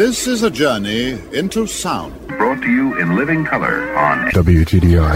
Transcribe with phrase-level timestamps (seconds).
[0.00, 2.26] This is a journey into sound.
[2.26, 5.14] Brought to you in living color on WTDI.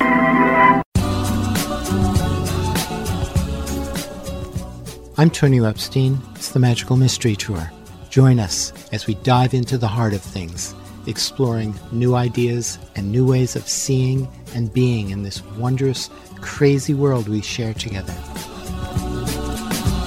[5.17, 6.19] I'm Tonio Epstein.
[6.35, 7.73] It's the Magical Mystery Tour.
[8.11, 10.75] Join us as we dive into the heart of things,
[11.07, 16.11] exploring new ideas and new ways of seeing and being in this wondrous,
[16.43, 18.15] crazy world we share together.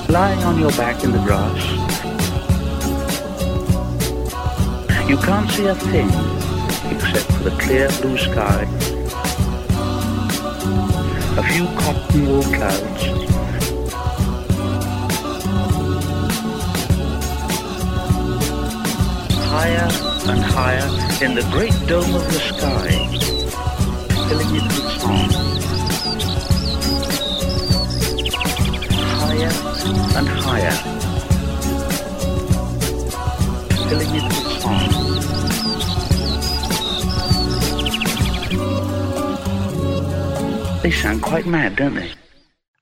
[0.07, 2.07] Lying on your back in the grass,
[5.08, 6.10] you can't see a thing
[6.92, 8.64] except for the clear blue sky,
[11.38, 13.04] a few cotton wool clouds,
[19.48, 19.88] higher
[20.32, 20.88] and higher
[21.24, 22.89] in the great dome of the sky,
[24.28, 25.29] filling it with song.
[29.21, 29.54] Higher
[30.18, 30.78] and higher,
[33.88, 34.47] filling it with
[41.08, 42.11] sound quite mad, don't they?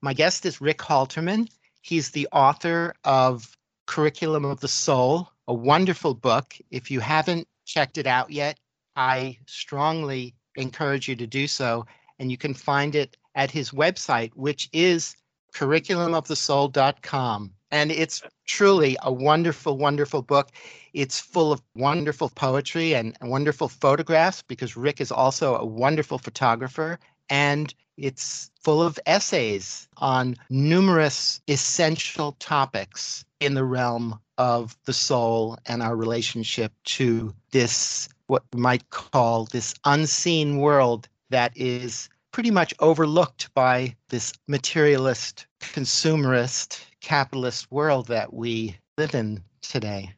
[0.01, 1.47] My guest is Rick Haltermann.
[1.81, 6.55] He's the author of Curriculum of the Soul, a wonderful book.
[6.71, 8.57] If you haven't checked it out yet,
[8.95, 11.85] I strongly encourage you to do so.
[12.17, 15.15] And you can find it at his website, which is
[15.53, 17.51] curriculumofthesoul.com.
[17.69, 20.49] And it's truly a wonderful, wonderful book.
[20.93, 26.97] It's full of wonderful poetry and wonderful photographs because Rick is also a wonderful photographer.
[27.29, 35.57] And it's full of essays on numerous essential topics in the realm of the soul
[35.65, 42.51] and our relationship to this, what we might call this unseen world that is pretty
[42.51, 50.13] much overlooked by this materialist, consumerist, capitalist world that we live in today.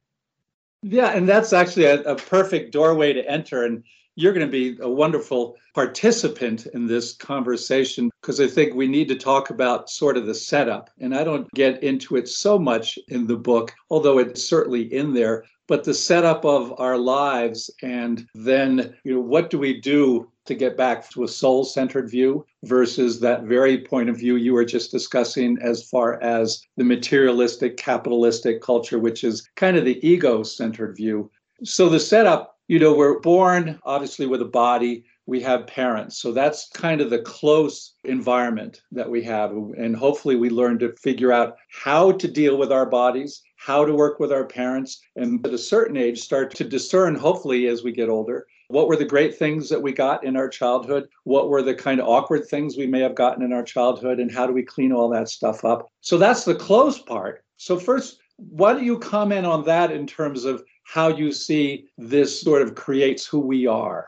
[0.82, 3.64] Yeah, and that's actually a, a perfect doorway to enter.
[3.64, 3.84] And
[4.18, 9.08] you're going to be a wonderful participant in this conversation because I think we need
[9.10, 10.90] to talk about sort of the setup.
[11.00, 15.14] And I don't get into it so much in the book, although it's certainly in
[15.14, 20.32] there, but the setup of our lives and then, you know, what do we do
[20.46, 24.54] to get back to a soul centered view versus that very point of view you
[24.54, 30.00] were just discussing as far as the materialistic, capitalistic culture, which is kind of the
[30.08, 31.30] ego centered view.
[31.64, 36.20] So the setup you know, we're born obviously with a body, we have parents.
[36.20, 39.52] So that's kind of the close environment that we have.
[39.52, 43.94] And hopefully we learn to figure out how to deal with our bodies, how to
[43.94, 47.92] work with our parents, and at a certain age start to discern, hopefully as we
[47.92, 51.08] get older, what were the great things that we got in our childhood?
[51.24, 54.20] What were the kind of awkward things we may have gotten in our childhood?
[54.20, 55.90] And how do we clean all that stuff up?
[56.02, 57.46] So that's the close part.
[57.56, 62.42] So, first, why don't you comment on that in terms of how you see this
[62.42, 64.08] sort of creates who we are.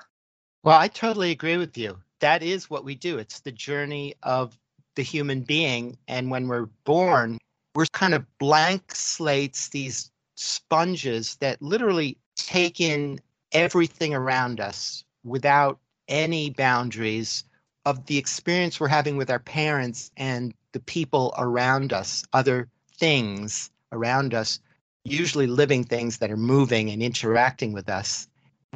[0.64, 2.00] Well, I totally agree with you.
[2.20, 3.18] That is what we do.
[3.18, 4.58] It's the journey of
[4.96, 5.98] the human being.
[6.08, 7.38] And when we're born,
[7.76, 13.20] we're kind of blank slates, these sponges that literally take in
[13.52, 17.44] everything around us without any boundaries
[17.86, 23.70] of the experience we're having with our parents and the people around us, other things
[23.92, 24.60] around us
[25.10, 28.28] usually living things that are moving and interacting with us,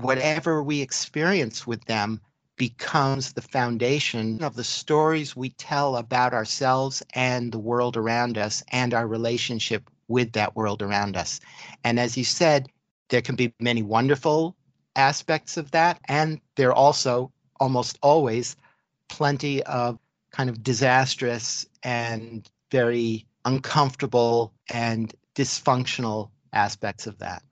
[0.01, 2.19] whatever we experience with them
[2.55, 8.63] becomes the foundation of the stories we tell about ourselves and the world around us
[8.71, 11.39] and our relationship with that world around us.
[11.83, 12.67] And as you said,
[13.09, 14.55] there can be many wonderful
[14.95, 15.99] aspects of that.
[16.07, 18.55] And there are also almost always
[19.09, 19.97] plenty of
[20.31, 27.43] kind of disastrous and very uncomfortable and dysfunctional aspects of that.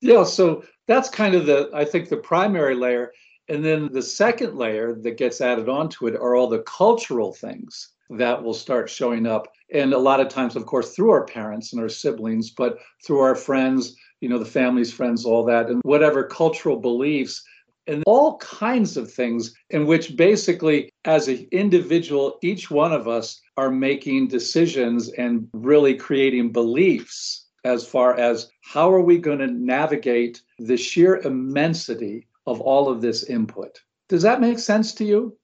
[0.00, 3.12] Yeah, so that's kind of the, I think, the primary layer.
[3.48, 7.90] And then the second layer that gets added onto it are all the cultural things
[8.10, 9.46] that will start showing up.
[9.72, 13.20] And a lot of times, of course, through our parents and our siblings, but through
[13.20, 17.42] our friends, you know, the family's friends, all that, and whatever cultural beliefs
[17.86, 23.40] and all kinds of things in which basically, as an individual, each one of us
[23.56, 29.46] are making decisions and really creating beliefs as far as how are we going to
[29.46, 33.80] navigate the sheer immensity of all of this input.
[34.08, 35.36] Does that make sense to you?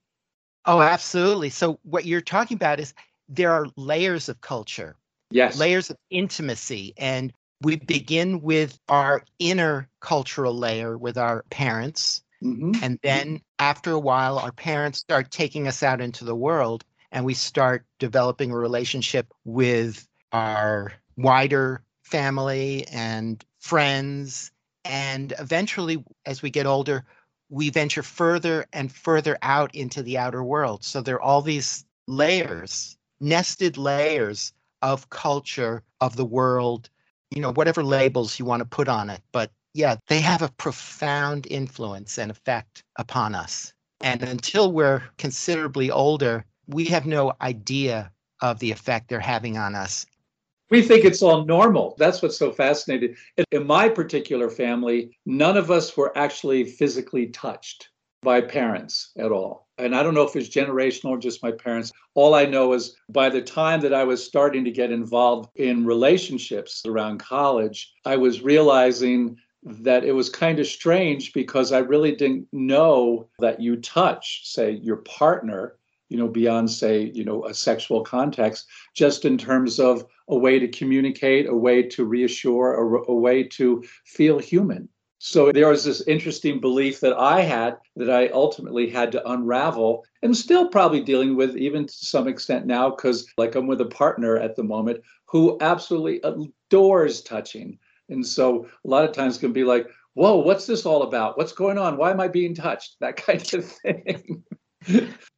[0.65, 1.49] Oh, absolutely.
[1.49, 2.93] So, what you're talking about is
[3.29, 4.95] there are layers of culture,
[5.31, 6.93] yes, layers of intimacy.
[6.97, 7.31] And
[7.61, 12.21] we begin with our inner cultural layer with our parents.
[12.43, 12.83] Mm-hmm.
[12.83, 17.25] And then after a while, our parents start taking us out into the world and
[17.25, 24.51] we start developing a relationship with our wider family and friends.
[24.85, 27.05] And eventually, as we get older,
[27.49, 30.83] we venture further and further out into the outer world.
[30.83, 36.89] So there are all these layers, nested layers of culture, of the world,
[37.31, 39.21] you know, whatever labels you want to put on it.
[39.31, 43.73] But yeah, they have a profound influence and effect upon us.
[44.01, 49.75] And until we're considerably older, we have no idea of the effect they're having on
[49.75, 50.07] us.
[50.71, 51.95] We think it's all normal.
[51.99, 53.15] That's what's so fascinating.
[53.51, 57.89] In my particular family, none of us were actually physically touched
[58.23, 59.67] by parents at all.
[59.77, 61.91] And I don't know if it's generational or just my parents.
[62.15, 65.85] All I know is by the time that I was starting to get involved in
[65.85, 72.15] relationships around college, I was realizing that it was kind of strange because I really
[72.15, 75.77] didn't know that you touch, say, your partner,
[76.09, 80.59] you know, beyond, say, you know, a sexual context, just in terms of a way
[80.59, 84.87] to communicate, a way to reassure, a, a way to feel human.
[85.19, 90.05] So there was this interesting belief that I had that I ultimately had to unravel
[90.21, 93.85] and still probably dealing with even to some extent now because like I'm with a
[93.85, 99.53] partner at the moment who absolutely adores touching and so a lot of times can
[99.53, 101.37] be like, whoa, what's this all about?
[101.37, 101.97] What's going on?
[101.97, 102.95] Why am I being touched?
[102.99, 104.43] That kind of thing.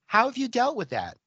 [0.08, 1.18] How have you dealt with that?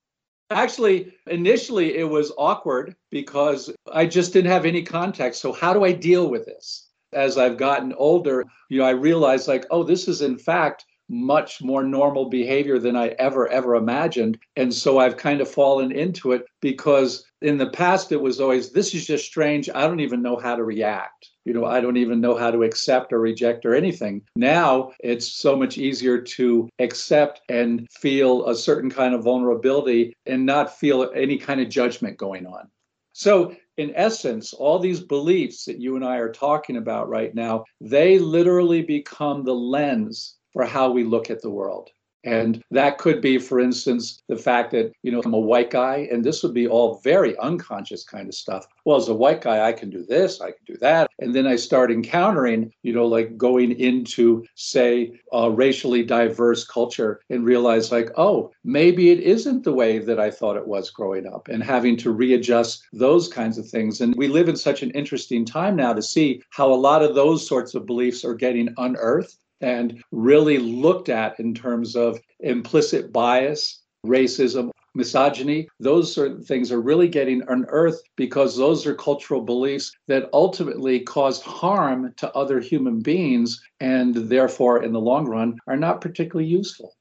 [0.51, 5.41] Actually, initially it was awkward because I just didn't have any context.
[5.41, 6.89] So, how do I deal with this?
[7.13, 11.63] As I've gotten older, you know, I realized like, oh, this is in fact much
[11.63, 14.39] more normal behavior than I ever, ever imagined.
[14.57, 18.73] And so I've kind of fallen into it because in the past it was always,
[18.73, 19.69] this is just strange.
[19.75, 21.29] I don't even know how to react.
[21.45, 24.23] You know, I don't even know how to accept or reject or anything.
[24.37, 30.47] Now it's so much easier to accept and feel a certain kind of vulnerability and
[30.47, 32.71] not feel any kind of judgment going on.
[33.13, 37.65] So, in essence, all these beliefs that you and I are talking about right now,
[37.81, 41.91] they literally become the lens for how we look at the world.
[42.25, 46.09] And that could be, for instance, the fact that, you know, I'm a white guy,
[46.13, 48.65] and this would be all very unconscious kind of stuff.
[48.85, 51.11] Well, as a white guy, I can do this, I can do that.
[51.19, 57.23] And then I start encountering, you know, like going into, say, a racially diverse culture
[57.29, 61.27] and realize, like, oh, maybe it isn't the way that I thought it was growing
[61.27, 64.01] up, and having to readjust those kinds of things.
[64.01, 67.17] And we live in such an interesting time now to see how a lot of
[67.17, 73.13] those sorts of beliefs are getting unearthed and really looked at in terms of implicit
[73.13, 75.69] bias, racism, misogyny.
[75.81, 81.01] Those sort of things are really getting unearthed because those are cultural beliefs that ultimately
[81.01, 86.49] cause harm to other human beings and therefore, in the long run, are not particularly
[86.49, 86.95] useful.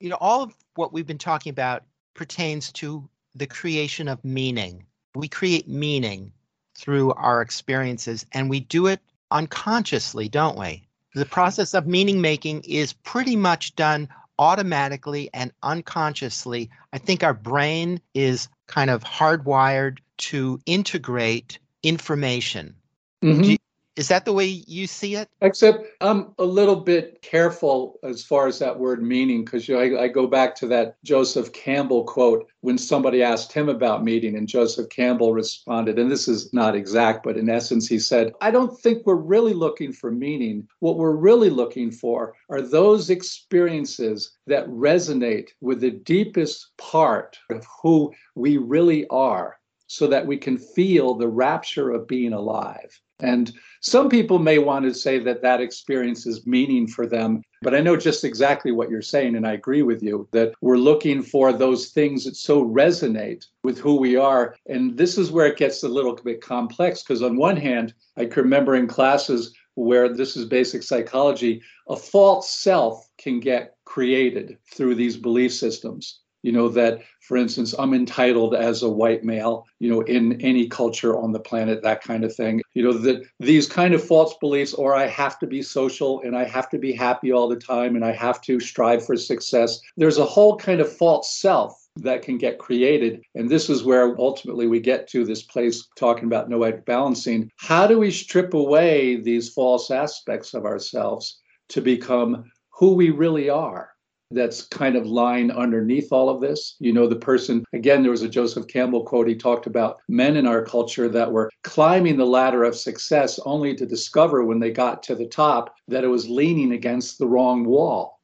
[0.00, 1.84] You know, all of what we've been talking about
[2.14, 4.84] pertains to the creation of meaning.
[5.14, 6.32] We create meaning
[6.76, 9.00] through our experiences and we do it
[9.30, 10.86] unconsciously, don't we?
[11.14, 16.70] The process of meaning making is pretty much done automatically and unconsciously.
[16.92, 22.74] I think our brain is kind of hardwired to integrate information.
[23.22, 23.42] Mm-hmm.
[23.42, 23.56] You,
[23.96, 25.28] is that the way you see it?
[25.42, 29.98] Except I'm a little bit careful as far as that word meaning, because you know,
[29.98, 34.36] I, I, go back to that Joseph Campbell quote when somebody asked him about meaning,
[34.36, 38.50] and Joseph Campbell responded, and this is not exact, but in essence, he said, I
[38.50, 40.66] don't think we're really looking for meaning.
[40.80, 47.66] What we're really looking for are those experiences that resonate with the deepest part of
[47.82, 52.98] who we really are so that we can feel the rapture of being alive.
[53.22, 57.74] And some people may want to say that that experience is meaning for them, but
[57.74, 59.36] I know just exactly what you're saying.
[59.36, 63.78] And I agree with you that we're looking for those things that so resonate with
[63.78, 64.56] who we are.
[64.66, 68.26] And this is where it gets a little bit complex because, on one hand, I
[68.26, 74.58] can remember in classes where this is basic psychology, a false self can get created
[74.74, 79.66] through these belief systems you know that for instance i'm entitled as a white male
[79.78, 83.24] you know in any culture on the planet that kind of thing you know that
[83.40, 86.78] these kind of false beliefs or i have to be social and i have to
[86.78, 90.56] be happy all the time and i have to strive for success there's a whole
[90.56, 93.22] kind of false self that can get created.
[93.34, 97.50] And this is where ultimately we get to this place talking about noetic balancing.
[97.56, 103.50] How do we strip away these false aspects of ourselves to become who we really
[103.50, 103.91] are?
[104.34, 106.76] That's kind of lying underneath all of this.
[106.78, 109.28] You know, the person, again, there was a Joseph Campbell quote.
[109.28, 113.74] He talked about men in our culture that were climbing the ladder of success only
[113.76, 117.64] to discover when they got to the top that it was leaning against the wrong
[117.64, 118.20] wall.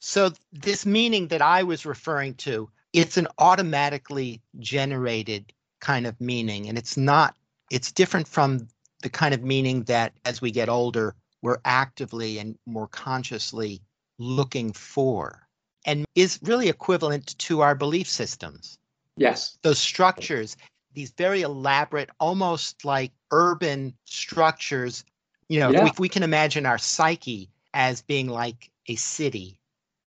[0.00, 6.68] So, this meaning that I was referring to, it's an automatically generated kind of meaning.
[6.68, 7.36] And it's not,
[7.70, 8.68] it's different from
[9.02, 13.82] the kind of meaning that as we get older, we're actively and more consciously
[14.18, 15.46] looking for
[15.86, 18.78] and is really equivalent to our belief systems.
[19.16, 19.58] Yes.
[19.62, 20.56] Those structures,
[20.94, 25.04] these very elaborate, almost like urban structures.
[25.48, 25.86] You know, Yeah.
[25.86, 29.58] if, we, we can imagine our psyche as being like a city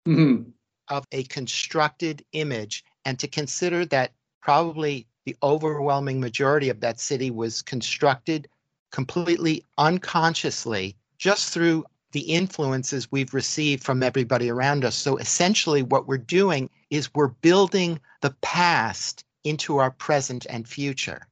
[0.07, 0.51] Mhm.
[0.89, 7.31] of a constructed image, and to consider that probably the overwhelming majority of that city
[7.31, 8.47] was constructed
[8.91, 11.83] completely unconsciously just through
[12.15, 14.95] the influences we've received from everybody around us.
[14.95, 21.27] So essentially, what we're doing is we're building the past into our present and future.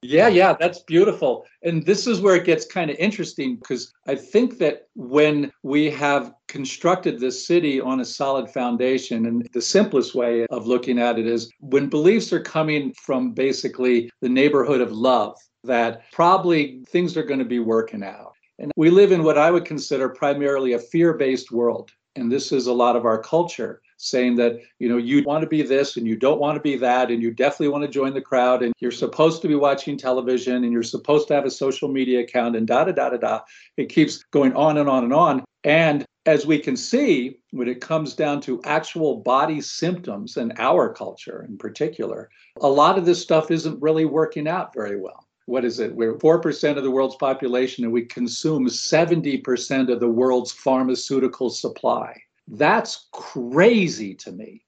[0.00, 1.44] Yeah, yeah, that's beautiful.
[1.62, 5.90] And this is where it gets kind of interesting because I think that when we
[5.90, 11.18] have constructed this city on a solid foundation, and the simplest way of looking at
[11.18, 17.18] it is when beliefs are coming from basically the neighborhood of love, that probably things
[17.18, 18.31] are going to be working out.
[18.62, 21.90] And we live in what I would consider primarily a fear based world.
[22.14, 25.48] And this is a lot of our culture saying that, you know, you want to
[25.48, 27.10] be this and you don't want to be that.
[27.10, 28.62] And you definitely want to join the crowd.
[28.62, 32.20] And you're supposed to be watching television and you're supposed to have a social media
[32.20, 33.40] account and da da da da da.
[33.76, 35.44] It keeps going on and on and on.
[35.64, 40.92] And as we can see, when it comes down to actual body symptoms in our
[40.92, 45.64] culture in particular, a lot of this stuff isn't really working out very well what
[45.64, 45.94] is it?
[45.94, 52.20] We're 4% of the world's population and we consume 70% of the world's pharmaceutical supply.
[52.48, 54.64] That's crazy to me.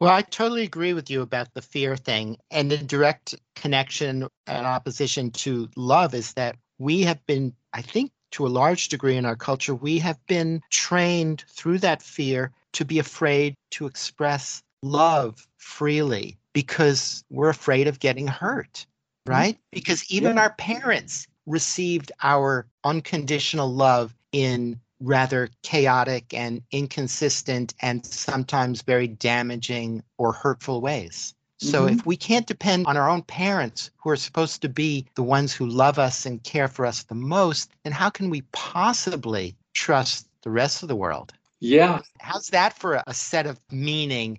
[0.00, 2.36] Well, I totally agree with you about the fear thing.
[2.50, 8.12] And the direct connection and opposition to love is that we have been, I think,
[8.32, 12.84] to a large degree in our culture, we have been trained through that fear to
[12.84, 18.86] be afraid to express love freely because we're afraid of getting hurt,
[19.28, 19.58] right?
[19.72, 20.42] Because even Yeah.
[20.42, 30.02] our parents received our unconditional love in rather chaotic and inconsistent and sometimes very damaging
[30.18, 31.34] or hurtful ways.
[31.58, 31.92] So Mhm.
[31.92, 35.52] if we can't depend on our own parents who are supposed to be the ones
[35.52, 40.28] who love us and care for us the most, then how can we possibly trust
[40.42, 41.32] the rest of the world?
[41.60, 42.00] Yeah.
[42.20, 44.38] How's that for a- a set of meaning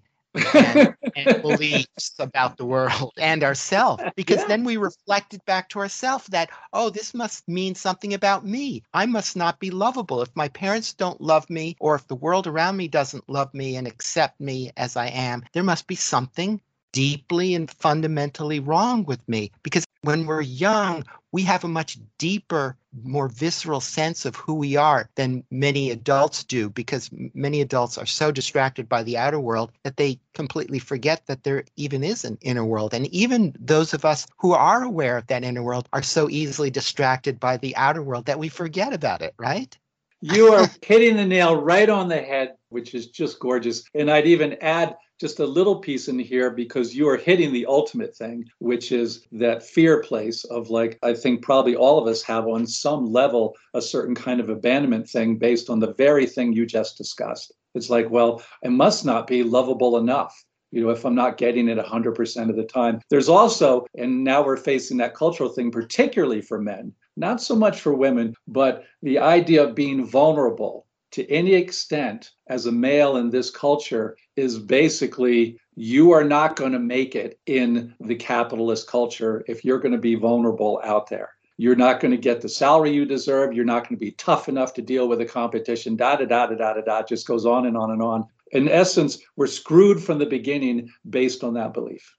[0.55, 4.03] and, and beliefs about the world and ourselves?
[4.15, 4.47] Because Yeah.
[4.47, 8.83] then we reflect it back to ourselves that, oh, this must mean something about me.
[8.93, 10.21] I must not be lovable.
[10.21, 13.75] If my parents don't love me, or if the world around me doesn't love me
[13.75, 16.61] and accept me as I am, there must be something
[16.93, 19.51] deeply and fundamentally wrong with me.
[19.63, 24.75] Because when we're young, we have a much deeper, more visceral sense of who we
[24.75, 29.71] are than many adults do, because many adults are so distracted by the outer world
[29.83, 32.93] that they completely forget that there even is an inner world.
[32.93, 36.69] And even those of us who are aware of that inner world are so easily
[36.69, 39.77] distracted by the outer world that we forget about it, right?
[40.21, 43.83] You are hitting the nail right on the head, which is just gorgeous.
[43.93, 47.65] And I'd even add just a little piece in here because you are hitting the
[47.67, 52.23] ultimate thing, which is that fear place of like, I think probably all of us
[52.23, 56.51] have on some level a certain kind of abandonment thing based on the very thing
[56.51, 57.53] you just discussed.
[57.75, 60.35] It's like, well, I must not be lovable enough.
[60.71, 62.99] You know, if I'm not getting it 100% of the time.
[63.09, 67.81] There's also, and now we're facing that cultural thing, particularly for men, not so much
[67.81, 73.29] for women, but the idea of being vulnerable to any extent as a male in
[73.29, 79.43] this culture is basically you are not going to make it in the capitalist culture
[79.47, 81.31] if you're going to be vulnerable out there.
[81.57, 83.53] You're not going to get the salary you deserve.
[83.53, 85.95] You're not going to be tough enough to deal with the competition.
[85.95, 87.01] Da da da da da da da.
[87.01, 88.27] Just goes on and on and on.
[88.51, 92.15] In essence, we're screwed from the beginning based on that belief.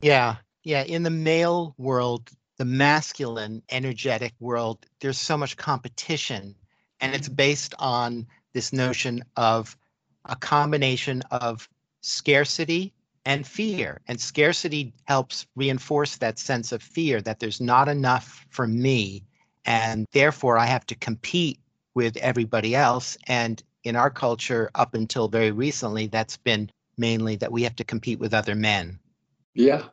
[0.00, 0.36] Yeah.
[0.62, 0.84] Yeah.
[0.84, 6.54] In the male world, the masculine, energetic world, there's so much competition.
[7.00, 7.36] And it's mm-hmm.
[7.36, 9.76] based on this notion of
[10.24, 11.68] a combination of
[12.00, 12.92] scarcity
[13.26, 14.00] and fear.
[14.06, 19.24] And scarcity helps reinforce that sense of fear that there's not enough for me.
[19.64, 21.58] And therefore, I have to compete
[21.94, 23.16] with everybody else.
[23.26, 27.84] And in our culture, up until very recently, that's been mainly that we have to
[27.84, 28.98] compete with other men.
[29.54, 29.84] Yeah.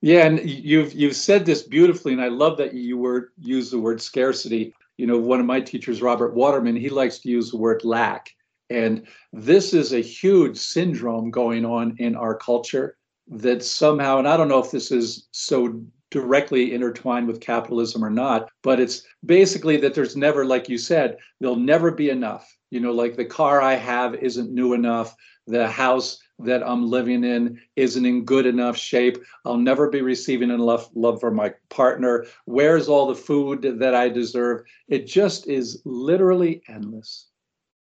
[0.00, 3.80] Yeah, and you've you've said this beautifully, and I love that you word use the
[3.80, 4.74] word scarcity.
[4.96, 8.30] You know, one of my teachers, Robert Waterman, he likes to use the word lack.
[8.70, 12.96] And this is a huge syndrome going on in our culture
[13.28, 18.10] that somehow, and I don't know if this is so directly intertwined with capitalism or
[18.10, 22.50] not, but it's basically that there's never, like you said, there'll never be enough.
[22.70, 25.14] You know, like the car I have isn't new enough,
[25.46, 29.18] the house that I'm living in isn't in good enough shape.
[29.44, 32.26] I'll never be receiving enough love from my partner.
[32.44, 34.62] Where's all the food that I deserve?
[34.86, 37.26] It just is literally endless.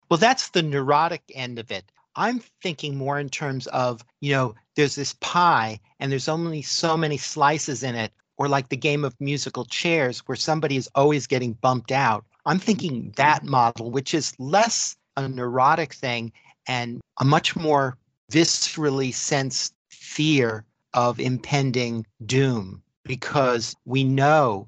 [0.09, 1.85] Well, that's the neurotic end of it.
[2.15, 6.95] I'm thinking more in terms of, you know, there's this pie and there's only so
[6.95, 11.27] many slices in it, or like the game of musical chairs where somebody is always
[11.27, 12.25] getting bumped out.
[12.45, 16.33] I'm thinking that model, which is less a neurotic thing
[16.67, 17.97] and a much more
[18.33, 24.67] viscerally sense fear of impending doom because we know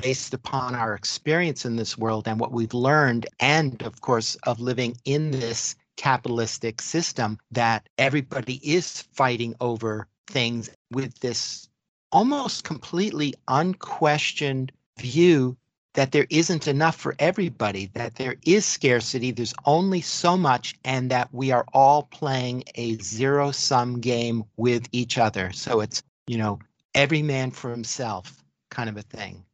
[0.00, 4.60] based upon our experience in this world and what we've learned, and of course, of
[4.60, 11.68] living in this capitalistic system, that everybody is fighting over things with this
[12.12, 15.56] almost completely unquestioned view
[15.94, 21.10] that there isn't enough for everybody, that there is scarcity, there's only so much, and
[21.10, 25.52] that we are all playing a zero sum game with each other.
[25.52, 26.58] So it's, you know,
[26.94, 29.44] every man for himself kind of a thing.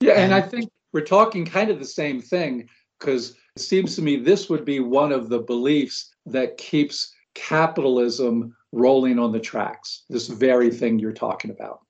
[0.00, 2.68] Yeah, and, and I think we're talking kind of the same thing
[2.98, 8.54] because it seems to me this would be one of the beliefs that keeps capitalism
[8.72, 11.80] rolling on the tracks, this very thing you're talking about.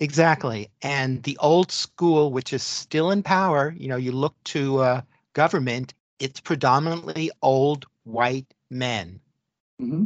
[0.00, 0.70] Exactly.
[0.82, 5.00] And the old school, which is still in power, you know, you look to uh,
[5.32, 9.20] government, it's predominantly old white men
[9.80, 10.04] mm-hmm.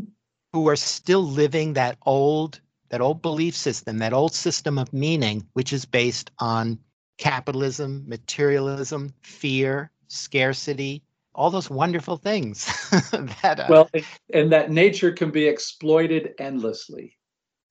[0.53, 5.47] who are still living that old that old belief system, that old system of meaning,
[5.53, 6.77] which is based on
[7.19, 11.01] capitalism, materialism, fear, scarcity,
[11.35, 12.67] all those wonderful things
[13.43, 13.91] that uh, well
[14.35, 17.17] and that nature can be exploited endlessly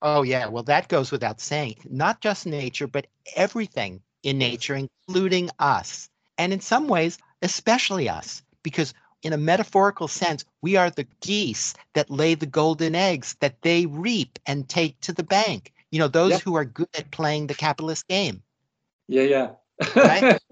[0.01, 5.49] oh yeah well that goes without saying not just nature but everything in nature including
[5.59, 11.07] us and in some ways especially us because in a metaphorical sense we are the
[11.21, 15.99] geese that lay the golden eggs that they reap and take to the bank you
[15.99, 16.41] know those yep.
[16.41, 18.41] who are good at playing the capitalist game
[19.07, 19.49] yeah, yeah.
[19.95, 20.39] Right?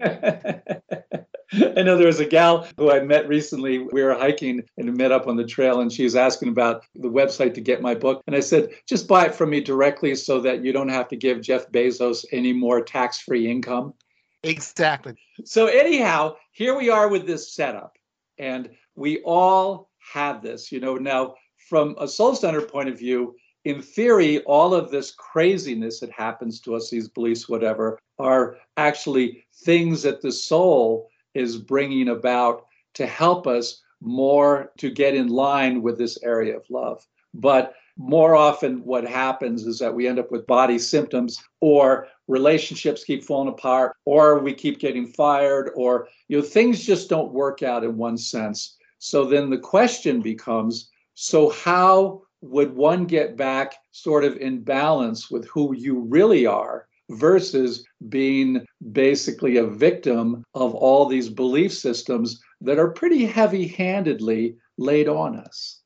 [1.76, 3.78] I know there was a gal who I met recently.
[3.78, 7.08] We were hiking and met up on the trail, and she was asking about the
[7.08, 8.22] website to get my book.
[8.26, 11.16] And I said, just buy it from me directly so that you don't have to
[11.16, 13.94] give Jeff Bezos any more tax free income.
[14.42, 15.14] Exactly.
[15.44, 17.96] So, anyhow, here we are with this setup,
[18.38, 20.70] and we all have this.
[20.70, 21.34] You know, now
[21.68, 23.34] from a soul center point of view,
[23.68, 29.44] in theory, all of this craziness that happens to us, these beliefs, whatever, are actually
[29.56, 35.82] things that the soul is bringing about to help us more to get in line
[35.82, 37.06] with this area of love.
[37.34, 43.04] But more often, what happens is that we end up with body symptoms, or relationships
[43.04, 47.62] keep falling apart, or we keep getting fired, or you know things just don't work
[47.62, 48.78] out in one sense.
[48.98, 55.30] So then the question becomes: so how would one get back sort of in balance
[55.30, 62.40] with who you really are versus being basically a victim of all these belief systems
[62.60, 65.80] that are pretty heavy handedly laid on us.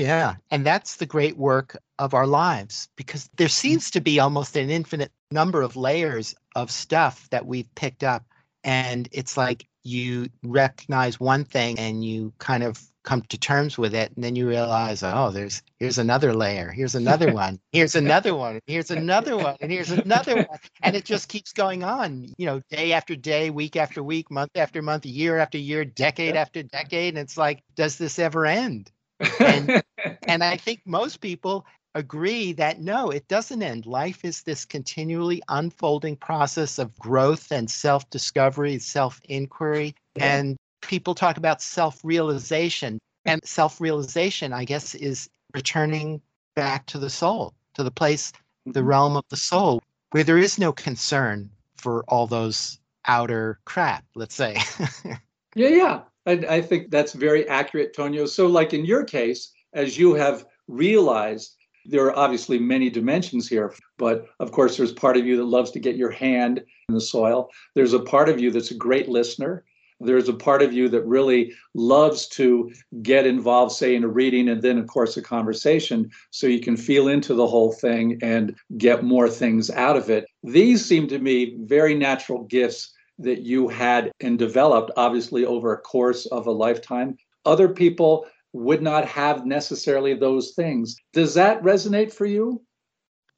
[0.00, 0.34] Yeah.
[0.50, 4.68] And that's the great work of our lives because there seems to be almost an
[4.68, 8.24] infinite number of layers of stuff that we've picked up.
[8.64, 13.94] And it's like you recognize one thing and you kind of come to terms with
[13.94, 18.34] it and then you realize oh there's here's another layer here's another one here's another
[18.34, 22.46] one here's another one and here's another one and it just keeps going on you
[22.46, 26.62] know day after day week after week month after month year after year decade after
[26.62, 28.90] decade and it's like does this ever end?
[29.38, 29.82] And
[30.26, 33.86] and i think most people agree that no it doesn't end.
[33.86, 40.38] Life is this continually unfolding process of growth and self-discovery self-inquiry yeah.
[40.38, 40.56] and
[40.86, 42.98] people talk about self realization.
[43.26, 46.20] And self realization, I guess, is returning
[46.54, 48.32] back to the soul, to the place,
[48.66, 48.88] the mm-hmm.
[48.88, 54.34] realm of the soul, where there is no concern for all those outer crap, let's
[54.34, 54.56] say.
[55.54, 56.00] yeah, yeah.
[56.26, 58.26] I, I think that's very accurate, Tonio.
[58.26, 63.74] So, like in your case, as you have realized, there are obviously many dimensions here,
[63.98, 67.00] but of course, there's part of you that loves to get your hand in the
[67.00, 67.50] soil.
[67.74, 69.64] There's a part of you that's a great listener
[70.00, 74.48] there's a part of you that really loves to get involved, say, in a reading
[74.48, 78.56] and then, of course, a conversation, so you can feel into the whole thing and
[78.76, 80.26] get more things out of it.
[80.42, 85.80] These seem to me very natural gifts that you had and developed, obviously, over a
[85.80, 87.16] course of a lifetime.
[87.44, 90.96] Other people would not have necessarily those things.
[91.12, 92.62] Does that resonate for you?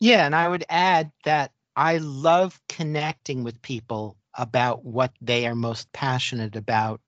[0.00, 5.54] Yeah, and I would add that I love connecting with people about what they are
[5.54, 7.00] most passionate about,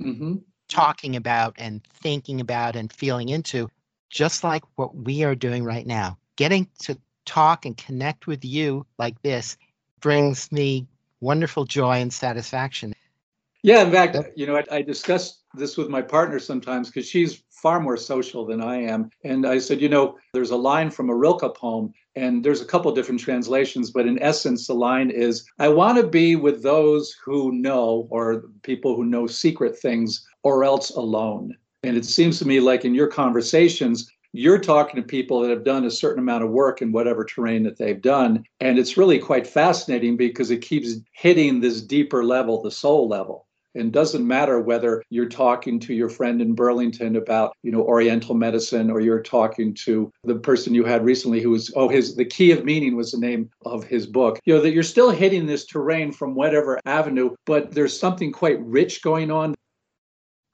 [0.00, 0.36] mm-hmm.
[0.68, 3.68] talking about, and thinking about, and feeling into.
[4.12, 6.18] just like what we are doing right now.
[6.36, 9.56] Getting to talk and connect with you like this
[10.00, 10.86] brings me
[11.20, 12.92] wonderful joy and satisfaction.
[13.62, 17.42] Yeah, in fact, you know, I, I discuss this with my partner sometimes because she's
[17.50, 19.08] far more social than I am.
[19.24, 22.66] And I said, you know, there's a line from a Rilke poem, and there's a
[22.66, 27.16] couple different translations, but in essence, the line is I want to be with those
[27.24, 31.56] who know, or people who know secret things, or else alone.
[31.82, 35.64] And it seems to me like in your conversations, you're talking to people that have
[35.64, 38.44] done a certain amount of work in whatever terrain that they've done.
[38.60, 43.46] And it's really quite fascinating because it keeps hitting this deeper level, the soul level.
[43.74, 48.34] And doesn't matter whether you're talking to your friend in Burlington about, you know, Oriental
[48.34, 52.24] medicine, or you're talking to the person you had recently who was, oh, his the
[52.24, 54.38] key of meaning was the name of his book.
[54.44, 58.60] You know, that you're still hitting this terrain from whatever avenue, but there's something quite
[58.62, 59.54] rich going on.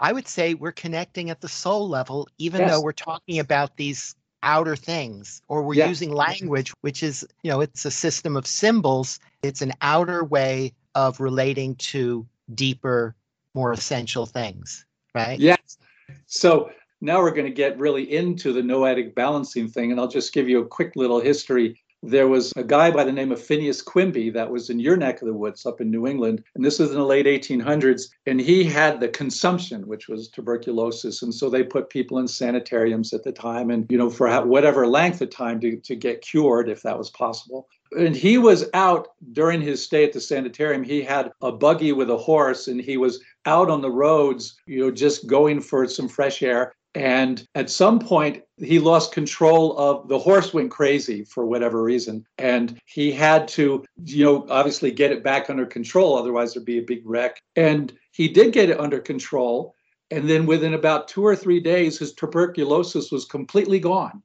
[0.00, 2.70] I would say we're connecting at the soul level, even Yes.
[2.70, 5.88] though we're talking about these outer things, or we're Yeah.
[5.88, 9.18] using language, which is, you know, it's a system of symbols.
[9.42, 13.14] It's an outer way of relating to deeper,
[13.54, 15.38] more essential things, right?
[15.38, 15.78] Yes.
[16.26, 19.90] So now we're going to get really into the noetic balancing thing.
[19.90, 21.80] And I'll just give you a quick little history.
[22.02, 25.20] There was a guy by the name of Phineas Quimby that was in your neck
[25.20, 26.44] of the woods up in New England.
[26.54, 28.08] And this was in the late 1800s.
[28.26, 31.22] And he had the consumption, which was tuberculosis.
[31.22, 34.86] And so they put people in sanitariums at the time and, you know, for whatever
[34.86, 37.68] length of time to, to get cured, if that was possible.
[37.96, 40.82] And he was out during his stay at the sanitarium.
[40.82, 44.80] He had a buggy with a horse and he was out on the roads, you
[44.80, 46.74] know, just going for some fresh air.
[46.94, 52.26] And at some point, he lost control of the horse, went crazy for whatever reason.
[52.38, 56.18] And he had to, you know, obviously get it back under control.
[56.18, 57.40] Otherwise, there'd be a big wreck.
[57.56, 59.74] And he did get it under control.
[60.10, 64.22] And then within about two or three days, his tuberculosis was completely gone.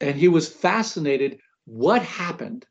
[0.00, 2.66] And he was fascinated what happened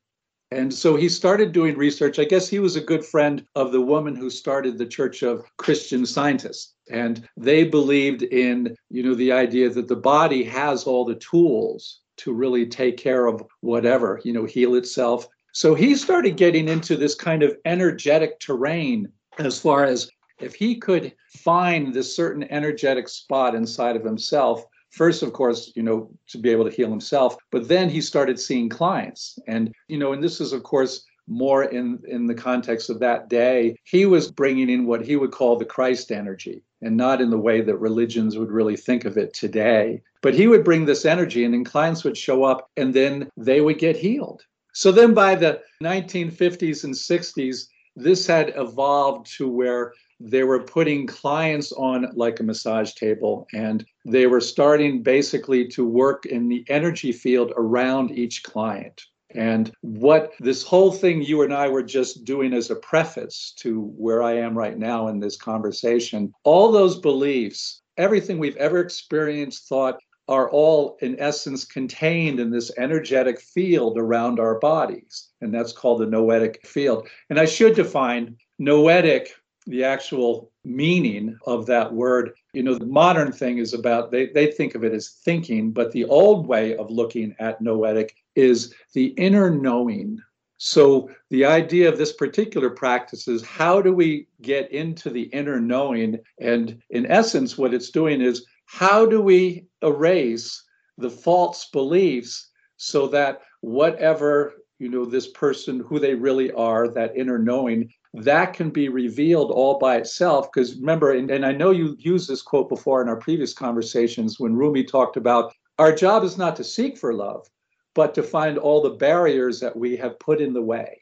[0.52, 2.20] and so he started doing research.
[2.20, 5.44] I guess he was a good friend of the woman who started the Church of
[5.58, 6.76] Christian Scientists.
[6.90, 12.02] And they believed in, you know, the idea that the body has all the tools
[12.18, 15.28] to really take care of whatever, you know, heal itself.
[15.52, 20.76] So he started getting into this kind of energetic terrain as far as if he
[20.76, 24.64] could find this certain energetic spot inside of himself
[24.96, 28.40] first of course you know to be able to heal himself but then he started
[28.40, 29.38] seeing clients.
[29.48, 33.30] And you know and this is of course more in in the context of that
[33.30, 33.76] day.
[33.84, 37.46] He was bringing in what he would call the christ energy and not in the
[37.48, 40.02] way that religions would really think of it today.
[40.22, 43.62] But he would bring this energy and then clients would show up and then they
[43.62, 44.44] would get healed.
[44.74, 51.08] So then by the 1950s and 60s this had evolved to where they were putting
[51.08, 56.66] clients on like a massage table and they were starting basically to work in the
[56.70, 59.02] energy field around each client.
[59.36, 63.92] And what this whole thing you and I were just doing as a preface to
[63.98, 69.68] where I am right now in this conversation, all those beliefs, everything we've ever experienced,
[69.68, 75.30] thought, are all in essence contained in this energetic field around our bodies.
[75.42, 77.08] And that's called the noetic field.
[77.30, 79.34] And I should define noetic
[79.66, 82.32] the actual meaning of that word.
[82.54, 85.92] You know, the modern thing is about, they, they think of it as thinking, but
[85.92, 90.20] the old way of looking at noetic is the inner knowing.
[90.58, 95.60] So the idea of this particular practice is how do we get into the inner
[95.60, 96.20] knowing?
[96.40, 100.64] And in essence, what it's doing is how do we erase
[100.98, 107.16] the false beliefs so that whatever you know this person who they really are that
[107.16, 110.50] inner knowing that can be revealed all by itself.
[110.52, 114.40] Because remember, and, and I know you used this quote before in our previous conversations
[114.40, 117.48] when Rumi talked about our job is not to seek for love,
[117.94, 121.02] but to find all the barriers that we have put in the way.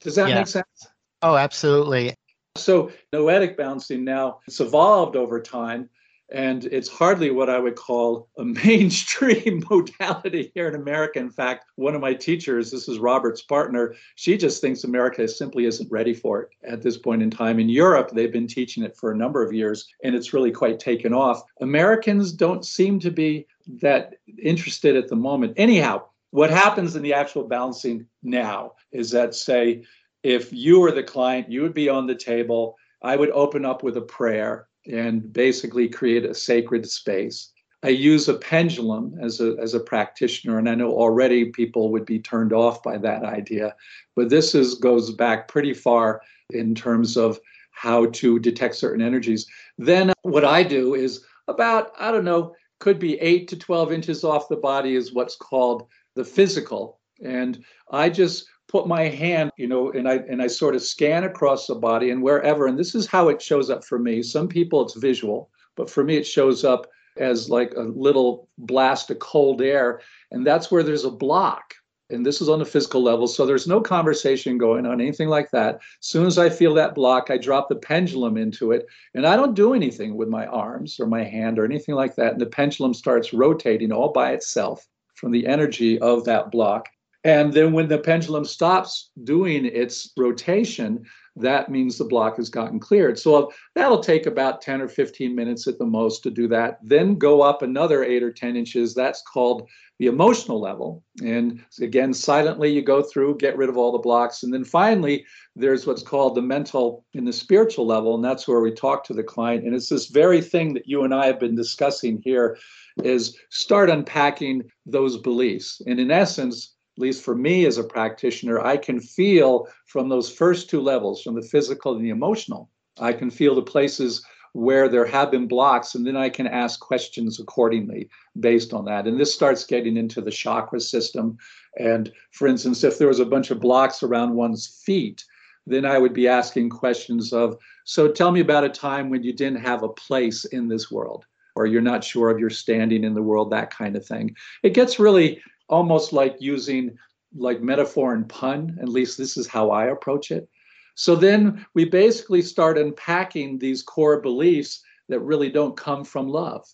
[0.00, 0.36] Does that Yeah.
[0.36, 0.88] make sense?
[1.22, 2.14] Oh, absolutely.
[2.56, 5.88] So noetic balancing now it's evolved over time
[6.32, 11.18] and it's hardly what I would call a mainstream modality here in America.
[11.18, 15.64] In fact, one of my teachers, this is Robert's partner, she just thinks America simply
[15.64, 17.58] isn't ready for it at this point in time.
[17.58, 20.78] In Europe, they've been teaching it for a number of years and it's really quite
[20.78, 21.42] taken off.
[21.60, 23.46] Americans don't seem to be
[23.80, 25.54] that interested at the moment.
[25.56, 29.82] Anyhow, what happens in the actual balancing now is that, say,
[30.22, 32.76] if you were the client, you would be on the table.
[33.02, 37.52] I would open up with a prayer and basically create a sacred space.
[37.82, 42.04] I use a pendulum as a, as a practitioner, and I know already people would
[42.04, 43.74] be turned off by that idea.
[44.14, 47.40] But this is goes back pretty far in terms of
[47.70, 49.46] how to detect certain energies.
[49.78, 54.24] Then what I do is about, I don't know, could be 8 to 12 inches
[54.24, 57.00] off the body is what's called the physical.
[57.22, 61.24] And I just put my hand, you know, and I and I sort of scan
[61.24, 64.22] across the body and wherever and this is how it shows up for me.
[64.22, 69.10] Some people it's visual, but for me it shows up as like a little blast
[69.10, 71.74] of cold air and that's where there's a block
[72.10, 75.50] and this is on the physical level so there's no conversation going on anything like
[75.50, 79.26] that as soon as i feel that block i drop the pendulum into it and
[79.26, 82.40] i don't do anything with my arms or my hand or anything like that and
[82.40, 86.88] the pendulum starts rotating all by itself from the energy of that block
[87.24, 91.04] and then when the pendulum stops doing its rotation
[91.36, 93.18] that means the block has gotten cleared.
[93.18, 96.78] So that'll take about 10 or 15 minutes at the most to do that.
[96.82, 98.94] Then go up another eight or 10 inches.
[98.94, 101.04] That's called the emotional level.
[101.22, 104.42] And again, silently you go through, get rid of all the blocks.
[104.42, 108.14] And then finally, there's what's called the mental in the spiritual level.
[108.14, 109.64] And that's where we talk to the client.
[109.64, 112.58] And it's this very thing that you and I have been discussing here
[113.04, 115.80] is start unpacking those beliefs.
[115.86, 120.30] And in essence, at least for me as a practitioner, I can feel from those
[120.30, 124.88] first two levels, from the physical and the emotional, I can feel the places where
[124.88, 129.06] there have been blocks, and then I can ask questions accordingly based on that.
[129.06, 131.38] And this starts getting into the chakra system.
[131.78, 135.24] And for instance, if there was a bunch of blocks around one's feet,
[135.66, 139.32] then I would be asking questions of, so tell me about a time when you
[139.32, 143.14] didn't have a place in this world, or you're not sure of your standing in
[143.14, 144.34] the world, that kind of thing.
[144.64, 146.96] It gets really almost like using
[147.34, 148.78] like metaphor and pun.
[148.82, 150.48] At least this is how I approach it.
[150.94, 156.66] So then we basically start unpacking these core beliefs that really don't come from love.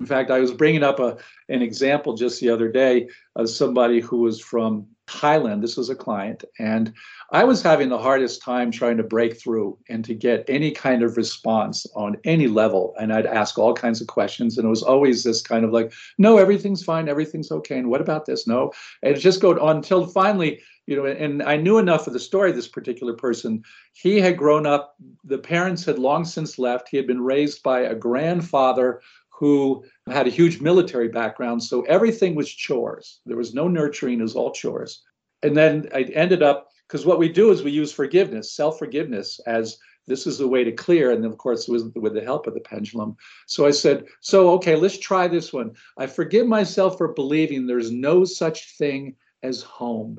[0.00, 1.16] In fact, I was bringing up a,
[1.48, 5.60] an example just the other day of somebody who was from Thailand.
[5.60, 6.92] This was a client, and
[7.30, 11.02] I was having the hardest time trying to break through and to get any kind
[11.02, 12.94] of response on any level.
[13.00, 15.92] And I'd ask all kinds of questions, and it was always this kind of like,
[16.18, 18.46] "No, everything's fine, everything's okay." And what about this?
[18.46, 18.72] No,
[19.02, 21.06] and it just go on until finally, you know.
[21.06, 23.62] And I knew enough of the story of this particular person.
[23.92, 26.88] He had grown up; the parents had long since left.
[26.88, 29.00] He had been raised by a grandfather
[29.32, 31.62] who had a huge military background.
[31.62, 33.20] So everything was chores.
[33.26, 35.02] There was no nurturing, it was all chores.
[35.42, 39.40] And then I ended up, because what we do is we use forgiveness, self forgiveness,
[39.46, 41.10] as this is the way to clear.
[41.10, 43.16] And then, of course, with, with the help of the pendulum.
[43.46, 45.72] So I said, so, okay, let's try this one.
[45.96, 50.18] I forgive myself for believing there's no such thing as home.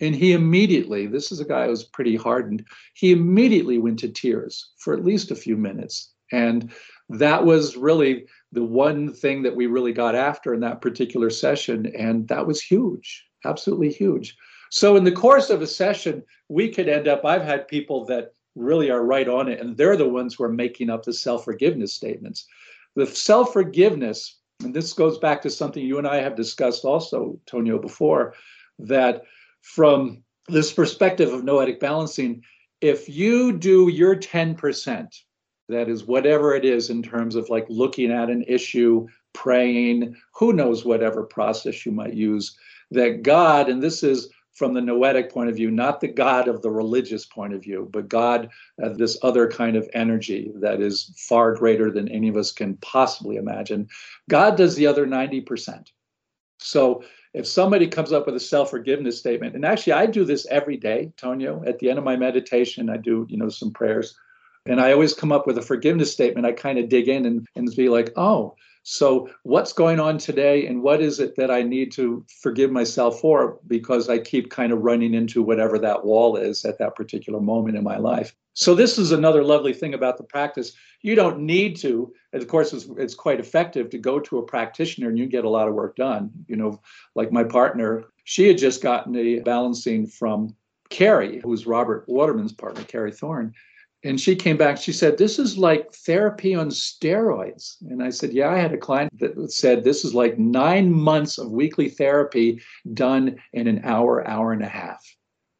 [0.00, 4.08] And he immediately, this is a guy who was pretty hardened, he immediately went to
[4.08, 6.12] tears for at least a few minutes.
[6.32, 6.70] And
[7.08, 11.86] that was really the one thing that we really got after in that particular session.
[11.96, 14.36] And that was huge, absolutely huge.
[14.70, 18.32] So, in the course of a session, we could end up, I've had people that
[18.56, 21.44] really are right on it, and they're the ones who are making up the self
[21.44, 22.46] forgiveness statements.
[22.96, 27.38] The self forgiveness, and this goes back to something you and I have discussed also,
[27.46, 28.34] Tonio, before,
[28.78, 29.22] that
[29.62, 32.42] from this perspective of noetic balancing,
[32.80, 35.08] if you do your 10%,
[35.68, 40.52] that is whatever it is in terms of like looking at an issue praying who
[40.52, 42.56] knows whatever process you might use
[42.90, 46.62] that god and this is from the noetic point of view not the god of
[46.62, 48.48] the religious point of view but god
[48.82, 52.76] uh, this other kind of energy that is far greater than any of us can
[52.78, 53.86] possibly imagine
[54.30, 55.88] god does the other 90%
[56.58, 57.02] so
[57.34, 61.12] if somebody comes up with a self-forgiveness statement and actually i do this every day
[61.18, 64.16] tonio at the end of my meditation i do you know some prayers
[64.66, 66.46] and I always come up with a forgiveness statement.
[66.46, 68.56] I kind of dig in and, and be like, oh,
[68.88, 73.20] so what's going on today and what is it that I need to forgive myself
[73.20, 77.40] for because I keep kind of running into whatever that wall is at that particular
[77.40, 78.36] moment in my life.
[78.54, 80.72] So this is another lovely thing about the practice.
[81.02, 85.08] You don't need to, of course, it's, it's quite effective to go to a practitioner
[85.08, 86.30] and you get a lot of work done.
[86.46, 86.80] You know,
[87.16, 90.54] like my partner, she had just gotten a balancing from
[90.90, 93.52] Carrie, who's Robert Waterman's partner, Carrie Thorne
[94.04, 97.76] and she came back she said this is like therapy on steroids.
[97.90, 101.38] And i said yeah i had a client that said this is like nine months
[101.38, 102.60] of weekly therapy
[102.94, 105.02] done in an hour hour and a half.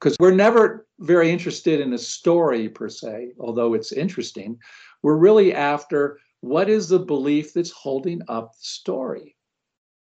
[0.01, 4.59] Because we're never very interested in a story per se although it's interesting.
[5.03, 9.37] We're really after what is the belief that's holding up the story.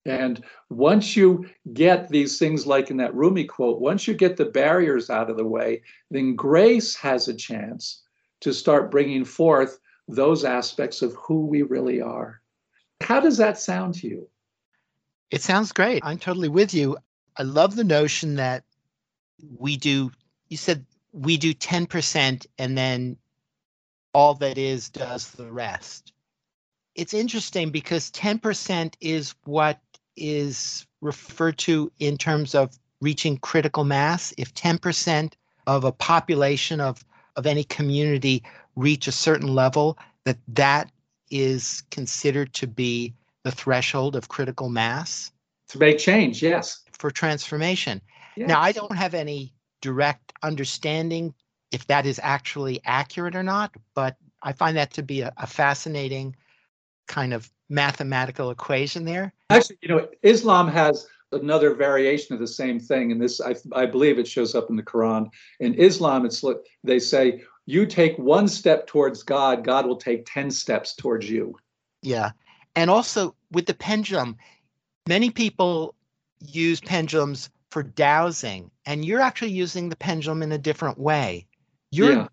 [0.06, 4.46] And once you get these things like in that Rumi quote, once you get the
[4.46, 8.04] barriers out of the way, then grace has a chance
[8.42, 12.42] to start bringing forth those aspects of who we really are.
[13.02, 14.28] How does that sound to you?
[15.32, 16.04] It sounds great.
[16.04, 16.98] I'm totally with you.
[17.38, 18.64] I love the notion that
[19.58, 20.12] we do,
[20.50, 23.18] you said we do 10% and then
[24.14, 26.14] all that is does the rest.
[26.96, 29.80] it's interesting because 10% is what
[30.18, 34.34] is referred to in terms of reaching critical mass.
[34.38, 35.34] If 10%
[35.68, 37.06] of a population of,
[37.40, 38.44] of any community
[38.76, 40.92] reach a certain level, that that
[41.32, 43.14] is considered to be
[43.46, 45.32] the threshold of critical mass
[45.70, 46.84] To make change, yes.
[46.92, 48.02] for transformation.
[48.36, 48.48] Yeah.
[48.48, 51.34] Now, I don't have any direct understanding
[51.72, 55.48] if that is actually accurate or not, but I find that to be a, a
[55.48, 56.36] fascinating
[57.08, 59.32] kind of mathematical equation there.
[59.50, 63.86] Actually, you know, Islam has another variation of the same thing, and this I, I
[63.86, 65.30] believe it shows up in the Quran.
[65.60, 66.44] In Islam, it's
[66.84, 71.56] they say, you take one step towards God, God will take 10 steps towards you.
[72.02, 72.32] Yeah.
[72.76, 74.38] And also with the pendulum,
[75.08, 75.94] many people
[76.40, 81.46] use pendulums for dowsing, and you're actually using the pendulum in a different way.
[81.92, 82.28] You're Yeah.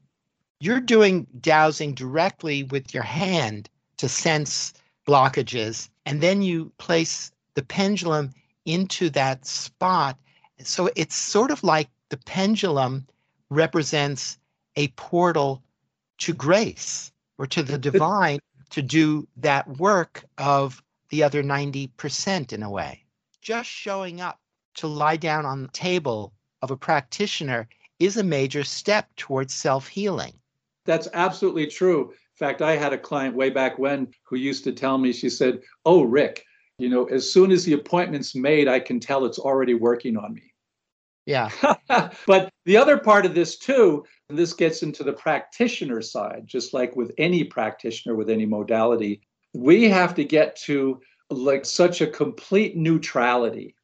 [0.60, 4.72] you're doing dowsing directly with your hand to sense
[5.06, 8.32] blockages, and then you place the pendulum
[8.66, 10.18] into that spot.
[10.58, 13.06] So it's sort of like the pendulum
[13.48, 14.38] represents
[14.76, 15.62] a portal
[16.18, 18.38] to grace or to the divine
[18.70, 23.04] to do that work of the other 90% in a way.
[23.40, 24.40] Just showing up
[24.74, 29.86] to lie down on the table of a practitioner is a major step towards self
[29.88, 30.34] healing.
[30.84, 32.10] That's absolutely true.
[32.10, 35.30] In fact, I had a client way back when who used to tell me, she
[35.30, 36.44] said, Oh, Rick,
[36.78, 40.34] you know, as soon as the appointment's made, I can tell it's already working on
[40.34, 40.52] me.
[41.24, 41.50] Yeah.
[42.26, 46.74] but the other part of this too, and this gets into the practitioner side, just
[46.74, 49.20] like with any practitioner with any modality,
[49.54, 53.74] we have to get to like such a complete neutrality.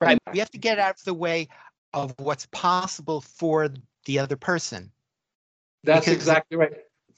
[0.00, 0.18] Right.
[0.32, 1.48] We have to get out of the way
[1.94, 3.70] of what's possible for
[4.04, 4.92] the other person.
[5.82, 6.72] That's Because- exactly right.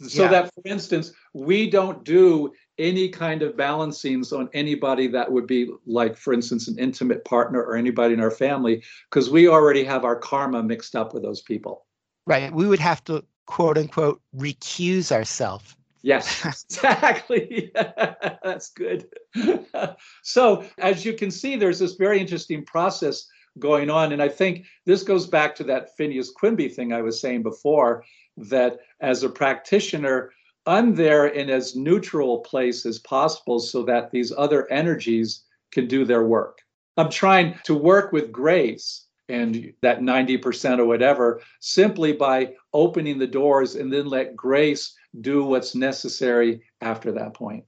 [0.09, 0.31] So Yeah.
[0.31, 5.71] that, for instance, we don't do any kind of balancings on anybody that would be
[5.87, 10.05] like, for instance, an intimate partner or anybody in our family, because we already have
[10.05, 11.87] our karma mixed up with those people.
[12.27, 12.53] Right.
[12.53, 15.77] We would have to quote unquote recuse ourselves.
[16.03, 17.73] Yes, exactly.
[17.75, 19.07] That's good.
[20.23, 23.27] so, as you can see, there's this very interesting process
[23.59, 24.13] going on.
[24.13, 28.05] And I think this goes back to that Phineas Quimby thing I was saying before
[28.37, 30.33] that as a practitioner,
[30.67, 35.87] I'm there in as neutral a place as possible so that these other energies can
[35.87, 36.59] do their work.
[36.97, 43.27] I'm trying to work with grace and that 90% or whatever simply by opening the
[43.27, 47.65] doors and then let grace do what's necessary after that point.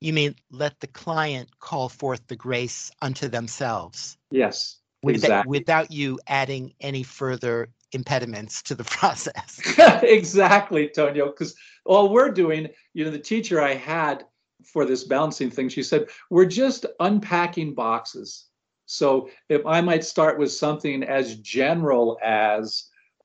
[0.00, 5.50] You mean let the client call forth the grace unto themselves Yes, without, exactly.
[5.50, 9.60] without you adding any further impediments to the process.
[10.02, 11.26] exactly, Tonio.
[11.26, 14.24] Because all we're doing, you know, the teacher I had
[14.64, 18.46] for this balancing thing, she said, we're just unpacking boxes.
[18.86, 22.84] So if I might start with something as general as,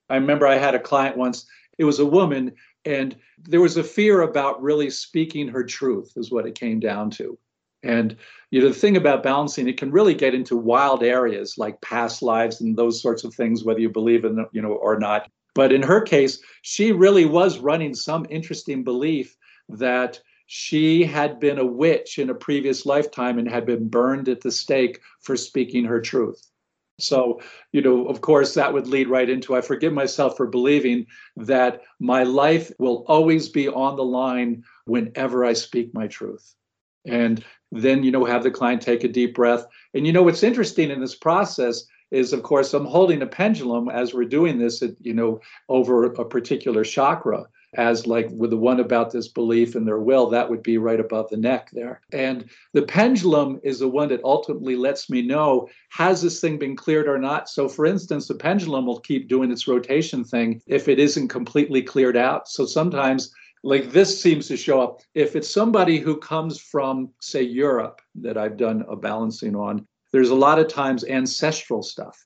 [0.09, 1.45] I remember I had a client once,
[1.77, 2.53] it was a woman,
[2.85, 7.09] and there was a fear about really speaking her truth, is what it came down
[7.11, 7.37] to.
[7.83, 8.15] And
[8.51, 12.21] you know, the thing about balancing, it can really get into wild areas like past
[12.21, 15.29] lives and those sorts of things, whether you believe in you know, or not.
[15.55, 19.35] But in her case, she really was running some interesting belief
[19.69, 24.41] that she had been a witch in a previous lifetime and had been burned at
[24.41, 26.47] the stake for speaking her truth.
[26.99, 27.41] So,
[27.71, 31.81] you know, of course, that would lead right into I forgive myself for believing that
[31.99, 36.53] my life will always be on the line whenever I speak my truth.
[37.05, 39.65] And then, you know, have the client take a deep breath.
[39.93, 43.89] And, you know, what's interesting in this process is, of course, I'm holding a pendulum
[43.89, 48.57] as we're doing this, at, you know, over a particular chakra as like with the
[48.57, 52.01] one about this belief in their will, that would be right above the neck there.
[52.11, 56.75] And the pendulum is the one that ultimately lets me know has this thing been
[56.75, 57.49] cleared or not.
[57.49, 61.81] So, for instance, the pendulum will keep doing its rotation thing if it isn't completely
[61.81, 62.47] cleared out.
[62.47, 65.01] So sometimes, like this seems to show up.
[65.13, 70.29] If it's somebody who comes from, say, Europe that I've done a balancing on, there's
[70.29, 72.17] a lot of times ancestral stuff.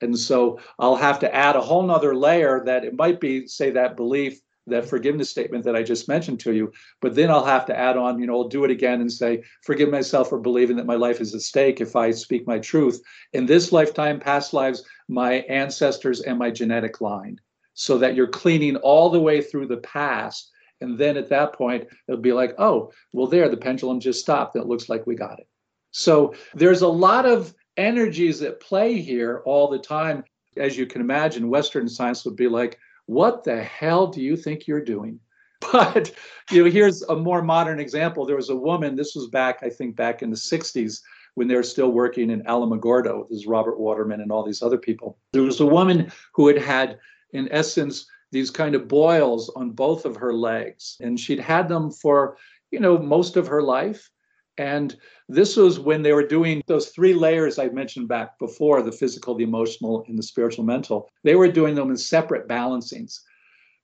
[0.00, 3.70] And so I'll have to add a whole nother layer that it might be, say,
[3.70, 6.72] that belief that forgiveness statement that I just mentioned to you.
[7.00, 9.42] But then I'll have to add on, you know, I'll do it again and say,
[9.62, 13.00] forgive myself for believing that my life is at stake if I speak my truth.
[13.32, 17.38] In this lifetime, past lives, my ancestors and my genetic line.
[17.74, 20.50] So that you're cleaning all the way through the past.
[20.80, 24.56] And then at that point, it'll be like, oh, well, there, the pendulum just stopped.
[24.56, 25.48] It looks like we got it.
[25.90, 30.24] So there's a lot of energies at play here all the time.
[30.56, 34.66] As you can imagine, Western science would be like, what the hell do you think
[34.66, 35.20] you're doing?
[35.72, 36.12] But
[36.50, 38.26] you know, here's a more modern example.
[38.26, 38.94] There was a woman.
[38.94, 41.00] This was back, I think, back in the '60s
[41.34, 43.26] when they were still working in Alamogordo.
[43.28, 45.18] This is Robert Waterman and all these other people.
[45.32, 46.98] There was a woman who had had,
[47.32, 48.06] in essence,
[48.36, 52.36] these kind of boils on both of her legs, and she'd had them for
[52.70, 54.10] you know most of her life.
[54.58, 54.94] And
[55.28, 59.34] this was when they were doing those three layers I mentioned back before the physical,
[59.34, 61.08] the emotional, and the spiritual mental.
[61.24, 63.20] They were doing them in separate balancings.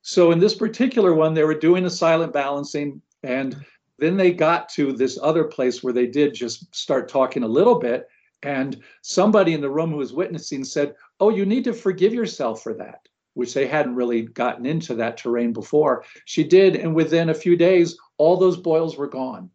[0.03, 3.01] So in this particular one, they were doing a silent balancing.
[3.23, 3.65] And
[3.99, 7.79] then they got to this other place where they did just start talking a little
[7.79, 8.07] bit.
[8.43, 12.63] And somebody in the room who was witnessing said, Oh, you need to forgive yourself
[12.63, 16.05] for that, which they hadn't really gotten into that terrain before.
[16.27, 16.77] She did.
[16.77, 19.51] And within a few days, all those boils were gone.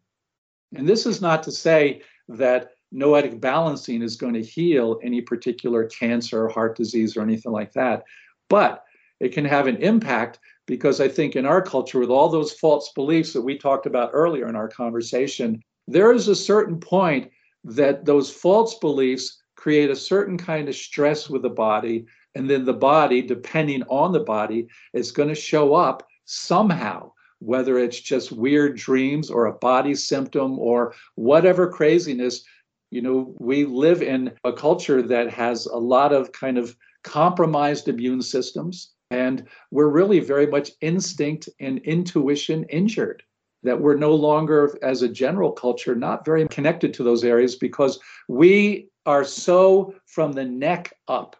[0.74, 5.84] And this is not to say that noetic balancing is going to heal any particular
[5.86, 8.04] cancer or heart disease or anything like that.
[8.48, 8.84] But
[9.20, 12.92] it can have an impact because I think in our culture, with all those false
[12.94, 17.30] beliefs that we talked about earlier in our conversation, there is a certain point
[17.64, 22.06] that those false beliefs create a certain kind of stress with the body.
[22.38, 27.10] And then the body, depending on the body, is going to show up somehow
[27.40, 32.44] whether it's just weird dreams or a body symptom or whatever craziness.
[32.92, 37.88] You know, we live in a culture that has a lot of kind of compromised
[37.88, 43.24] immune systems, and we're really very much instinct and intuition injured.
[43.64, 47.98] That we're no longer, as a general culture, not very connected to those areas because
[48.28, 51.34] we are so from the neck up.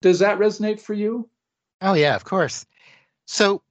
[0.00, 1.28] Does that resonate for you?
[1.80, 2.66] Oh, yeah, of course.
[3.26, 3.62] So,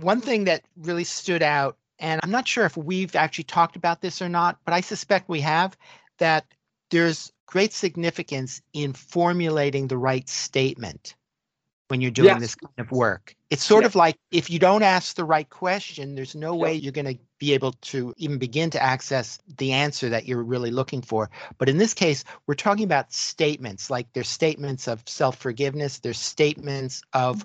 [0.00, 4.00] one thing that really stood out, and I'm not sure if we've actually talked about
[4.00, 5.76] this or not, but I suspect we have,
[6.18, 6.46] that
[6.90, 11.14] there's great significance in formulating the right statement
[11.90, 12.40] when you're doing Yes.
[12.40, 13.34] this kind of work.
[13.50, 16.92] It's sort of like if you don't ask the right question, there's no way you're
[16.92, 21.02] going to be able to even begin to access the answer that you're really looking
[21.02, 21.30] for.
[21.58, 27.02] But in this case, we're talking about statements, like there's statements of self-forgiveness, there's statements
[27.12, 27.44] of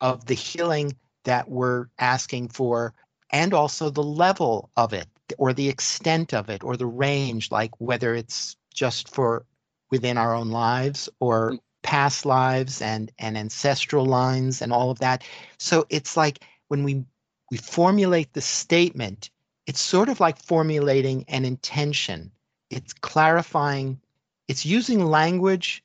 [0.00, 2.94] of the healing that we're asking for
[3.30, 5.06] and also the level of it
[5.38, 9.46] or the extent of it or the range like whether it's just for
[9.90, 11.58] within our own lives or mm.
[11.82, 15.22] Past lives and and ancestral lines and all of that
[15.58, 17.04] so it's like when we
[17.50, 19.30] we formulate the statement
[19.66, 22.30] it's sort of like formulating an intention
[22.70, 24.00] it's clarifying
[24.48, 25.82] it's using language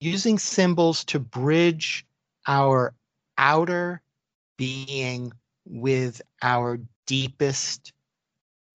[0.00, 2.06] using symbols to bridge
[2.46, 2.94] our
[3.36, 4.00] outer
[4.56, 5.32] being
[5.64, 7.92] with our deepest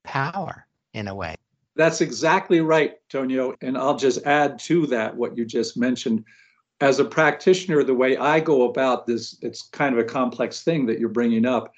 [0.04, 1.36] power in a way.
[1.76, 3.56] That's exactly right, Tonio.
[3.62, 6.24] And I'll just add to that what you just mentioned.
[6.84, 10.86] As a practitioner, the way I go about this, it's kind of a complex thing
[10.88, 11.72] that you're bringing up,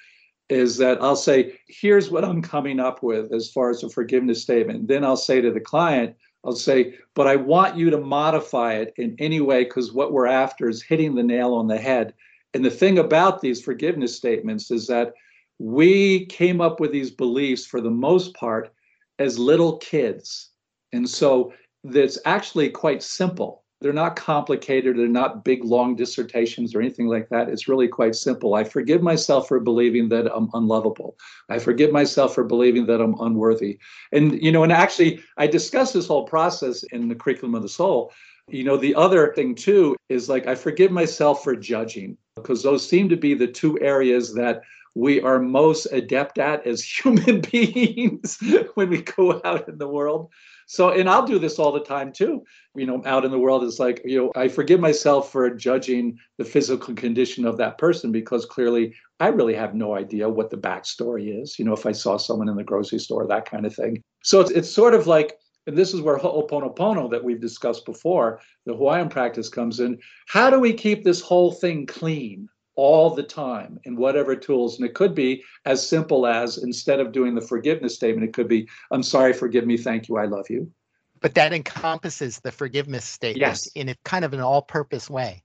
[0.49, 4.41] is that I'll say, here's what I'm coming up with as far as a forgiveness
[4.41, 4.87] statement.
[4.87, 8.95] Then I'll say to the client, I'll say, but I want you to modify it
[8.97, 12.15] in any way because what we're after is hitting the nail on the head.
[12.55, 15.13] And the thing about these forgiveness statements is that
[15.59, 18.73] we came up with these beliefs for the most part
[19.19, 20.49] as little kids.
[20.93, 21.53] And so
[21.83, 23.64] it's actually quite simple.
[23.85, 24.97] They're not complicated.
[24.97, 27.49] They're not big, long dissertations or anything like that.
[27.49, 28.55] It's really quite simple.
[28.55, 31.15] I forgive myself for believing that I'm unlovable.
[31.49, 33.77] I forgive myself for believing that I'm unworthy.
[34.11, 37.69] And, you know, and actually, I discuss this whole process in the curriculum of the
[37.69, 38.11] soul.
[38.47, 42.89] You know, the other thing too is like, I forgive myself for judging because those
[42.89, 44.63] seem to be the two areas that
[44.95, 48.39] we are most adept at as human beings
[48.73, 50.31] when we go out in the world.
[50.67, 52.43] So, and I'll do this all the time too.
[52.75, 56.17] You know, out in the world, it's like, you know, I forgive myself for judging
[56.37, 60.57] the physical condition of that person because clearly I really have no idea what the
[60.57, 61.59] backstory is.
[61.59, 64.01] You know, if I saw someone in the grocery store, that kind of thing.
[64.23, 65.37] So it's, it's sort of like,
[65.67, 69.99] and this is where Ho'oponopono that we've discussed before, the Hawaiian practice comes in.
[70.27, 72.49] How do we keep this whole thing clean?
[72.75, 74.77] All the time in whatever tools.
[74.77, 78.47] And it could be as simple as instead of doing the forgiveness statement, it could
[78.47, 80.71] be, I'm sorry, forgive me, thank you, I love you.
[81.21, 83.67] But that encompasses the forgiveness statement Yes.
[83.75, 85.43] in a kind of an all-purpose way.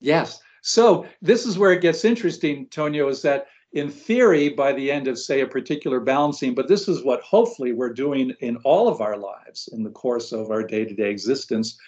[0.00, 0.40] Yes.
[0.62, 5.06] So this is where it gets interesting, Tonio, is that in theory, by the end
[5.06, 9.00] of, say, a particular balancing, but this is what hopefully we're doing in all of
[9.00, 11.78] our lives in the course of our day to day existence.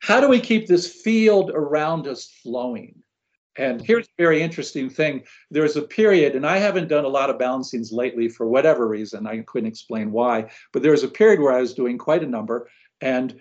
[0.00, 2.94] How do we keep this field around us flowing?
[3.56, 5.24] And here's a very interesting thing.
[5.50, 8.86] There was a period, and I haven't done a lot of balancings lately for whatever
[8.86, 9.26] reason.
[9.26, 12.28] I couldn't explain why, but there was a period where I was doing quite a
[12.28, 12.68] number,
[13.00, 13.36] and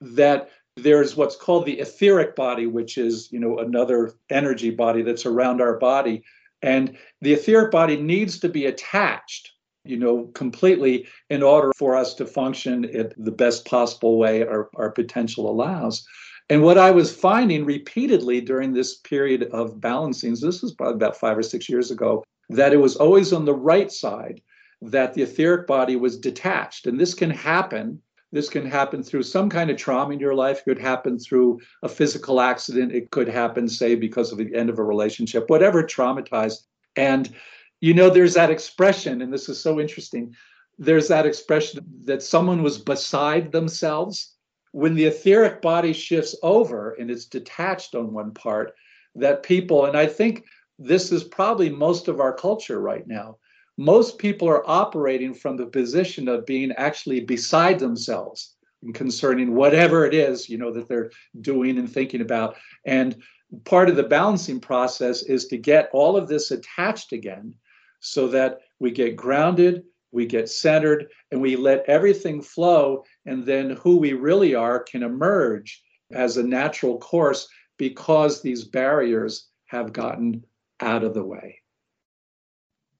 [0.00, 5.24] that there's what's called the etheric body, which is you know another energy body that's
[5.24, 6.24] around our body,
[6.64, 9.52] And the etheric body needs to be attached,
[9.84, 14.70] you know, completely in order for us to function in the best possible way our,
[14.74, 16.06] our potential allows.
[16.50, 21.16] And what I was finding repeatedly during this period of balancing, this was probably about
[21.16, 24.42] five or six years ago, that it was always on the right side
[24.82, 26.86] that the etheric body was detached.
[26.86, 28.02] And this can happen.
[28.32, 30.58] This can happen through some kind of trauma in your life.
[30.58, 32.92] It could happen through a physical accident.
[32.92, 36.64] It could happen, say, because of the end of a relationship, whatever traumatized.
[36.96, 37.32] And,
[37.80, 40.34] you know, there's that expression, and this is so interesting.
[40.78, 44.33] There's that expression that someone was beside themselves.
[44.74, 48.74] When the etheric body shifts over and it's detached on one part,
[49.14, 50.44] that people, and I think
[50.80, 53.36] this is probably most of our culture right now.
[53.78, 58.56] Most people are operating from the position of being actually beside themselves
[58.94, 62.56] concerning whatever it is, you know, that they're doing and thinking about.
[62.84, 63.22] And
[63.64, 67.54] part of the balancing process is to get all of this attached again
[68.00, 69.84] so that we get grounded,
[70.14, 73.04] we get centered, and we let everything flow.
[73.26, 79.48] And then who we really are can emerge as a natural course because these barriers
[79.66, 80.44] have gotten
[80.80, 81.60] out of the way.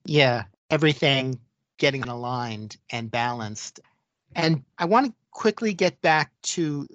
[0.04, 1.38] Yeah, everything
[1.78, 3.80] getting aligned and balanced.
[4.34, 6.86] And I want to quickly get back to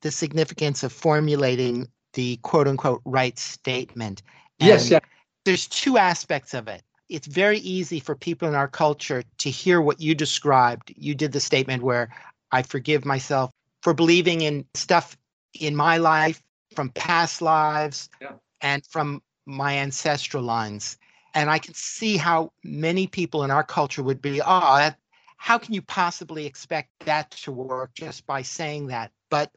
[0.00, 4.22] the significance of formulating the quote unquote right statement.
[4.60, 5.00] And yes, yeah.
[5.44, 6.82] There's two aspects of it.
[7.08, 10.92] It's very easy for people in our culture to hear what you described.
[10.96, 12.10] You did the statement where
[12.50, 13.50] I forgive myself
[13.82, 15.16] for believing in stuff
[15.54, 16.42] in my life
[16.74, 18.32] from past lives yeah.
[18.60, 20.98] and from my ancestral lines.
[21.34, 24.98] And I can see how many people in our culture would be, oh, that,
[25.36, 29.12] how can you possibly expect that to work just by saying that?
[29.30, 29.52] But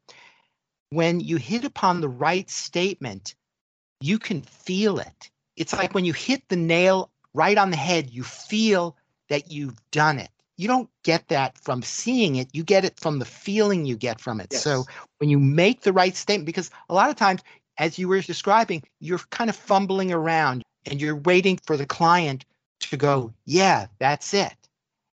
[0.90, 3.36] when you hit upon the right statement,
[4.02, 5.32] you can feel it.
[5.56, 8.96] It's like when you hit the nail right on the head, you feel
[9.30, 10.30] that you've done it.
[10.58, 14.20] You don't get that from seeing it, you get it from the feeling you get
[14.20, 14.48] from it.
[14.52, 14.64] Yes.
[14.64, 14.86] So
[15.20, 17.42] when you make the right statement, because a lot of times
[17.78, 22.44] as you were describing, you're kind of fumbling around and you're waiting for the client
[22.82, 24.54] to go, yeah, that's it.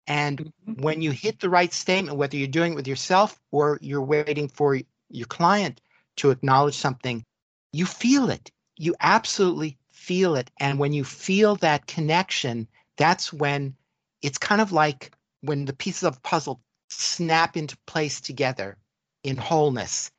[0.05, 0.81] And mm-hmm.
[0.81, 4.47] when you hit the right statement, whether you're doing it with yourself or you're waiting
[4.47, 5.81] for your client
[6.17, 7.23] to acknowledge something,
[7.71, 8.51] you feel it.
[8.77, 10.51] You absolutely feel it.
[10.59, 12.67] And when you feel that connection,
[12.97, 13.75] that's when
[14.21, 18.77] it's kind of like when the pieces of puzzle snap into place together
[19.23, 20.11] in wholeness.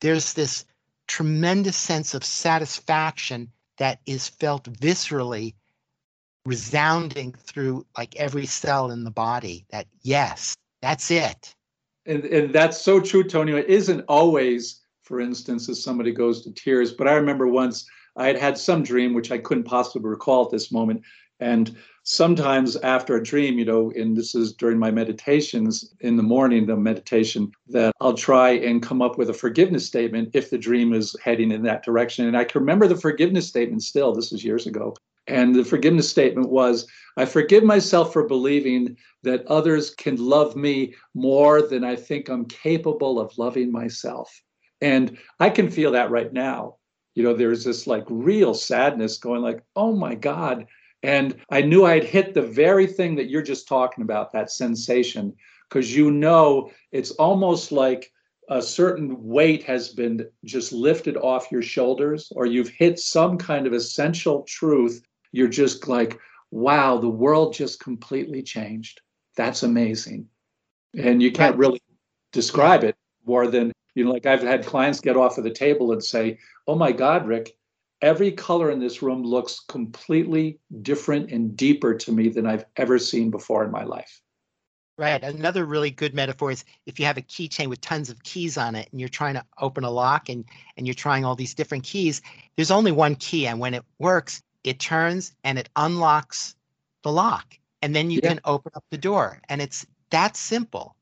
[0.00, 0.64] There's this
[1.06, 5.54] tremendous sense of satisfaction that is felt viscerally
[6.46, 11.54] resounding through like every cell in the body that yes that's it
[12.06, 16.52] and, and that's so true Tonio it isn't always for instance as somebody goes to
[16.52, 20.44] tears but i remember once i had had some dream which i couldn't possibly recall
[20.44, 21.02] at this moment
[21.40, 26.22] and sometimes after a dream, you know, and this is during my meditations in the
[26.22, 30.58] morning, the meditation, that I'll try and come up with a forgiveness statement if the
[30.58, 32.26] dream is heading in that direction.
[32.26, 34.94] And I can remember the forgiveness statement still, this was years ago.
[35.26, 36.86] And the forgiveness statement was
[37.16, 42.44] I forgive myself for believing that others can love me more than I think I'm
[42.44, 44.30] capable of loving myself.
[44.82, 46.76] And I can feel that right now.
[47.14, 50.66] You know, there's this like real sadness going like, oh my God,
[51.02, 55.34] and I knew I'd hit the very thing that you're just talking about, that sensation,
[55.68, 58.10] because you know it's almost like
[58.48, 63.66] a certain weight has been just lifted off your shoulders, or you've hit some kind
[63.66, 65.02] of essential truth.
[65.32, 66.18] You're just like,
[66.50, 69.00] wow, the world just completely changed.
[69.36, 70.28] That's amazing.
[70.96, 71.82] And you can't really
[72.32, 72.96] describe it
[73.26, 76.38] more than, you know, like I've had clients get off of the table and say,
[76.66, 77.56] oh my God, Rick,
[78.02, 82.98] every color in this room looks completely different and deeper to me than I've ever
[82.98, 84.20] seen before in my life.
[84.96, 85.22] Right.
[85.24, 88.76] Another really good metaphor is if you have a keychain with tons of keys on
[88.76, 90.44] it and you're trying to open a lock and,
[90.76, 92.22] and you're trying all these different keys,
[92.54, 93.48] there's only one key.
[93.48, 96.54] And when it works, it turns and it unlocks
[97.02, 97.58] the lock.
[97.82, 98.30] And then you yeah.
[98.30, 99.40] can open up the door.
[99.48, 100.94] And it's that simple.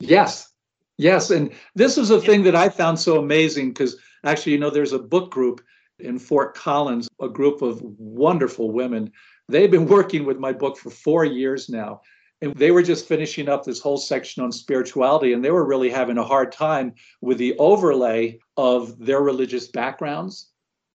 [0.00, 0.52] Yes.
[0.98, 1.30] Yes.
[1.30, 4.92] And this is a thing that I found so amazing because actually, you know, there's
[4.92, 5.62] a book group
[6.00, 9.12] in Fort Collins, a group of wonderful women.
[9.48, 12.02] They've been working with my book for four years now.
[12.40, 15.90] And they were just finishing up this whole section on spirituality, and they were really
[15.90, 20.50] having a hard time with the overlay of their religious backgrounds.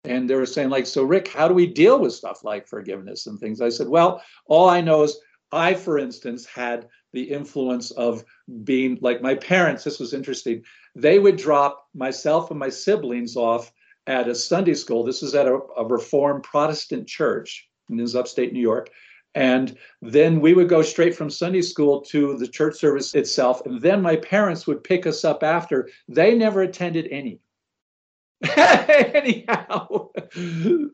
[0.04, 3.26] And they were saying, like, so Rick, how do we deal with stuff like forgiveness
[3.26, 3.60] and things?
[3.60, 5.18] I said, well, all I know is
[5.52, 8.24] I, for instance, had the influence of
[8.64, 9.84] being like my parents.
[9.84, 10.64] This was interesting.
[10.96, 13.72] They would drop myself and my siblings off
[14.08, 15.04] at a Sunday school.
[15.04, 17.68] This is at a, a Reformed Protestant church.
[17.90, 18.90] in his upstate New York.
[19.34, 23.66] And then we would go straight from Sunday school to the church service itself.
[23.66, 25.90] And then my parents would pick us up after.
[26.10, 27.40] They never attended any.
[28.58, 30.10] Anyhow,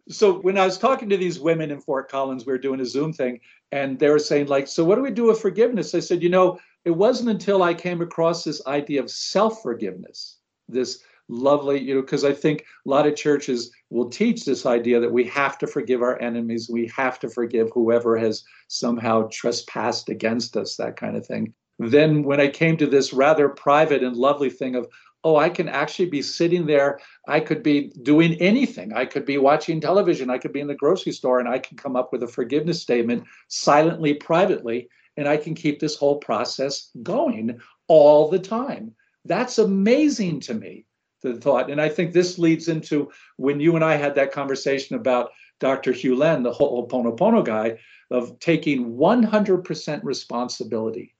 [0.09, 2.85] so when I was talking to these women in Fort Collins, we were doing a
[2.85, 3.39] Zoom thing,
[3.71, 5.95] and they were saying, like, so what do we do with forgiveness?
[5.95, 10.39] I said, you know, it wasn't until I came across this idea of self forgiveness,
[10.67, 14.99] this lovely, you know, because I think a lot of churches will teach this idea
[14.99, 20.09] that we have to forgive our enemies, we have to forgive whoever has somehow trespassed
[20.09, 21.53] against us, that kind of thing.
[21.79, 24.87] Then, when I came to this rather private and lovely thing of,
[25.27, 27.01] oh, I can actually be sitting there.
[27.27, 28.93] I could be doing anything.
[28.93, 30.29] I could be watching television.
[30.29, 32.81] I could be in the grocery store and I can come up with a forgiveness
[32.81, 37.59] statement silently, privately, and I can keep this whole process going
[37.89, 38.95] all the time.
[39.25, 40.85] That's amazing to me,
[41.21, 41.69] the thought.
[41.69, 45.91] And I think this leads into when you and I had that conversation about Dr.
[45.91, 47.79] Hew Len, the Ho'oponopono guy,
[48.11, 51.15] of taking 100% responsibility,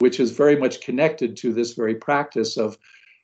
[0.00, 2.76] which is very much connected to this very practice of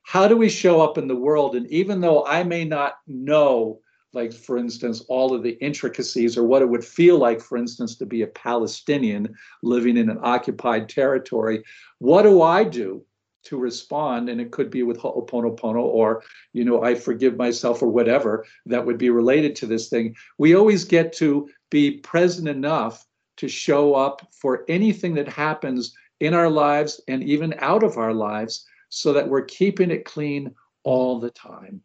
[0.03, 1.55] how do we show up in the world?
[1.55, 3.81] And even though I may not know,
[4.13, 7.97] like for instance, all of the intricacies or what it would feel like, for instance,
[7.97, 11.63] to be a Palestinian living in an occupied territory,
[11.99, 13.05] what do I do
[13.45, 14.29] to respond?
[14.29, 16.23] And it could be with Ho'oponopono or,
[16.53, 20.15] you know, I forgive myself or whatever that would be related to this thing.
[20.39, 23.07] We always get to be present enough
[23.39, 28.13] to show up for anything that happens in our lives and even out of our
[28.13, 28.65] lives
[28.95, 31.81] so that we're keeping it clean all the time.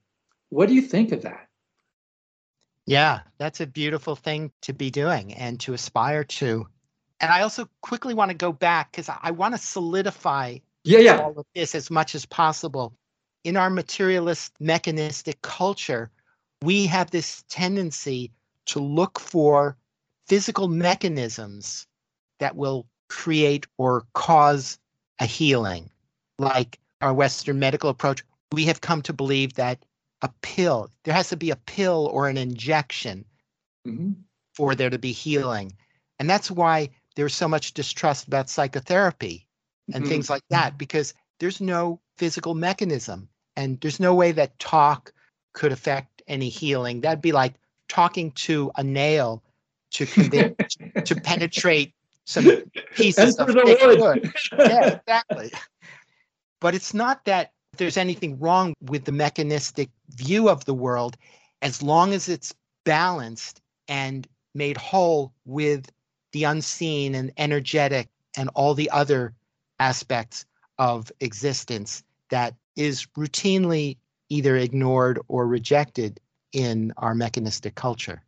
[0.49, 1.47] What do you think of that?
[2.85, 6.67] Yeah, that's a beautiful thing to be doing and to aspire to.
[7.21, 11.21] And I also quickly want to go back because I want to solidify yeah, yeah.
[11.21, 12.93] all of this as much as possible.
[13.45, 16.11] In our materialist mechanistic culture,
[16.61, 18.33] we have this tendency
[18.65, 19.77] to look for
[20.27, 21.87] physical mechanisms
[22.39, 24.77] that will create or cause
[25.19, 25.89] a healing,
[26.37, 29.83] like our Western medical approach, we have come to believe that
[30.21, 33.25] a pill, there has to be a pill or an injection
[33.87, 34.11] mm-hmm.
[34.53, 35.73] for there to be healing.
[36.19, 39.47] And that's why there's so much distrust about psychotherapy
[39.93, 40.11] and mm-hmm.
[40.11, 45.13] things like that, because there's no physical mechanism and there's no way that talk
[45.53, 47.01] could affect any healing.
[47.01, 47.55] That'd be like
[47.87, 49.43] talking to a nail
[49.91, 50.75] to convince,
[51.05, 51.93] to penetrate
[52.25, 52.45] some
[52.95, 54.33] pieces of wood.
[54.57, 55.51] Yeah, exactly.
[56.59, 61.17] But it's not that there's anything wrong with the mechanistic view of the world
[61.61, 62.53] as long as it's
[62.83, 65.91] balanced and made whole with
[66.31, 69.33] the unseen and energetic and all the other
[69.79, 70.45] aspects
[70.79, 73.97] of existence that is routinely
[74.29, 76.19] either ignored or rejected
[76.53, 78.21] in our mechanistic culture.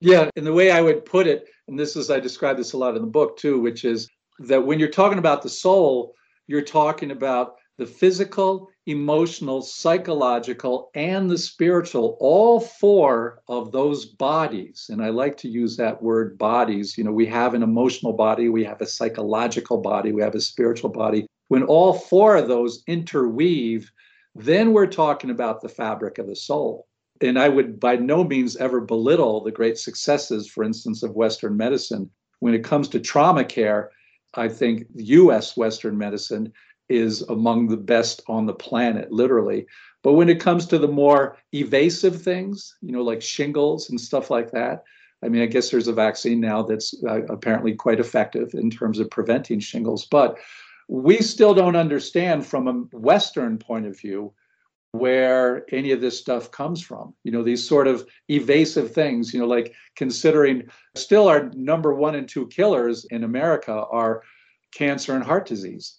[0.00, 2.76] Yeah, and the way I would put it, and this is I describe this a
[2.76, 4.08] lot in the book too, which is
[4.40, 6.14] that when you're talking about the soul,
[6.48, 14.86] you're talking about the physical, emotional, psychological, and the spiritual, all four of those bodies.
[14.90, 16.98] And I like to use that word bodies.
[16.98, 20.40] You know, we have an emotional body, we have a psychological body, we have a
[20.40, 21.26] spiritual body.
[21.46, 23.92] When all four of those interweave,
[24.34, 26.88] then we're talking about the fabric of the soul.
[27.20, 31.56] And I would by no means ever belittle the great successes, for instance, of Western
[31.56, 32.10] medicine.
[32.40, 33.90] When it comes to trauma care,
[34.34, 36.52] I think US Western medicine
[36.88, 39.66] is among the best on the planet, literally.
[40.02, 44.30] But when it comes to the more evasive things, you know, like shingles and stuff
[44.30, 44.84] like that,
[45.22, 49.00] I mean, I guess there's a vaccine now that's uh, apparently quite effective in terms
[49.00, 50.06] of preventing shingles.
[50.06, 50.38] But
[50.88, 54.32] we still don't understand from a Western point of view
[54.92, 57.14] where any of this stuff comes from.
[57.24, 62.14] You know, these sort of evasive things, you know, like considering still our number one
[62.14, 64.22] and two killers in America are
[64.74, 65.98] cancer and heart disease.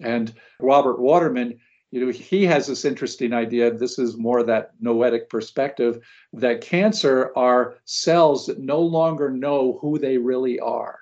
[0.00, 1.58] And Robert Waterman,
[1.90, 3.72] you know, he has this interesting idea.
[3.72, 6.00] This is more that noetic perspective
[6.32, 10.98] that cancer are cells that no longer know who they really are.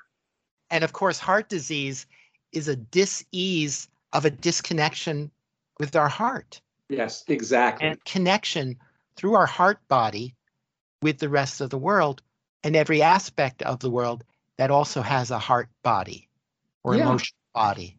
[0.71, 2.07] And of course, heart disease
[2.53, 5.31] is a dis-ease of a disconnection
[5.79, 6.61] with our heart.
[6.89, 7.89] Yes, exactly.
[7.89, 8.77] And connection
[9.17, 10.35] through our heart body
[11.03, 12.23] with the rest of the world
[12.65, 14.25] and every aspect of the world
[14.57, 16.29] that also has a heart body
[16.83, 17.03] or yeah.
[17.03, 17.99] emotional body.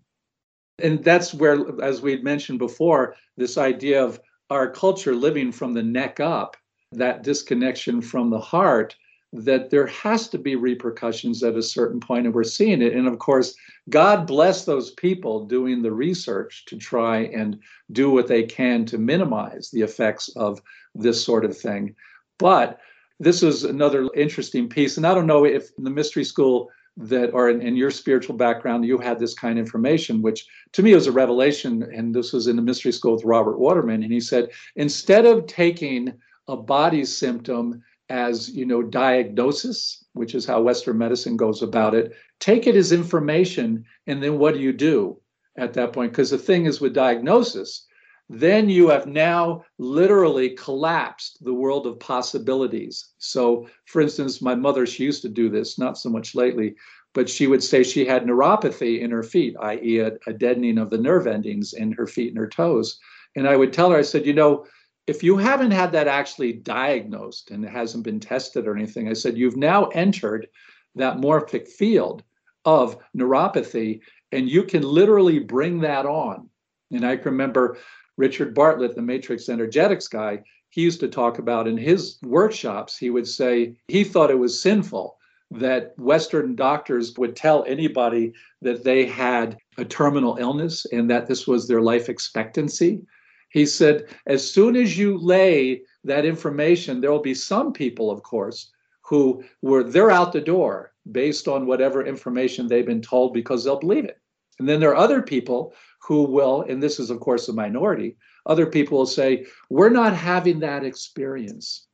[0.79, 4.19] And that's where, as we had mentioned before, this idea of
[4.49, 6.57] our culture living from the neck up,
[6.91, 8.95] that disconnection from the heart,
[9.31, 12.93] that there has to be repercussions at a certain point, and we're seeing it.
[12.93, 13.55] And of course,
[13.89, 17.59] God bless those people doing the research to try and
[17.91, 20.61] do what they can to minimize the effects of
[20.95, 21.95] this sort of thing.
[22.39, 22.79] But
[23.19, 24.97] this is another interesting piece.
[24.97, 28.35] And I don't know if in the mystery school that or in, in, your spiritual
[28.35, 32.33] background you had this kind of information which to me was a revelation and this
[32.33, 36.11] was in the mystery school with robert waterman and he said instead of taking
[36.49, 42.13] a body symptom as you know diagnosis which is how western medicine goes about it
[42.39, 45.19] take it as information and then what do you do
[45.57, 47.87] at that point because the thing is with diagnosis
[48.29, 53.09] then you have now literally collapsed the world of possibilities.
[53.17, 56.75] So, for instance, my mother, she used to do this, not so much lately,
[57.15, 60.91] but she would say she had neuropathy in her feet, i.e., a, a deadening of
[60.91, 62.99] the nerve endings in her feet and her toes.
[63.35, 64.67] And I would tell her, I said, you know,
[65.09, 69.13] if you haven't had that actually diagnosed and it hasn't been tested or anything, I
[69.13, 70.47] said, you've now entered
[70.93, 72.21] that morphic field
[72.63, 74.01] of neuropathy,
[74.31, 76.47] and you can literally bring that on.
[76.91, 77.79] And I can remember
[78.17, 83.09] Richard Bartlett, the matrix energetics guy, he used to talk about in his workshops, he
[83.09, 85.17] would say he thought it was sinful
[85.49, 88.31] that Western doctors would tell anybody
[88.61, 93.01] that they had a terminal illness and that this was their life expectancy.
[93.49, 98.23] He said, as soon as you lay that information, there will be some people, of
[98.23, 98.71] course,
[99.01, 103.79] who were they're out the door based on whatever information they've been told because they'll
[103.79, 104.19] believe it.
[104.59, 108.17] And then there are other people who will, and this is, of course, a minority,
[108.45, 111.87] other people will say, We're not having that experience.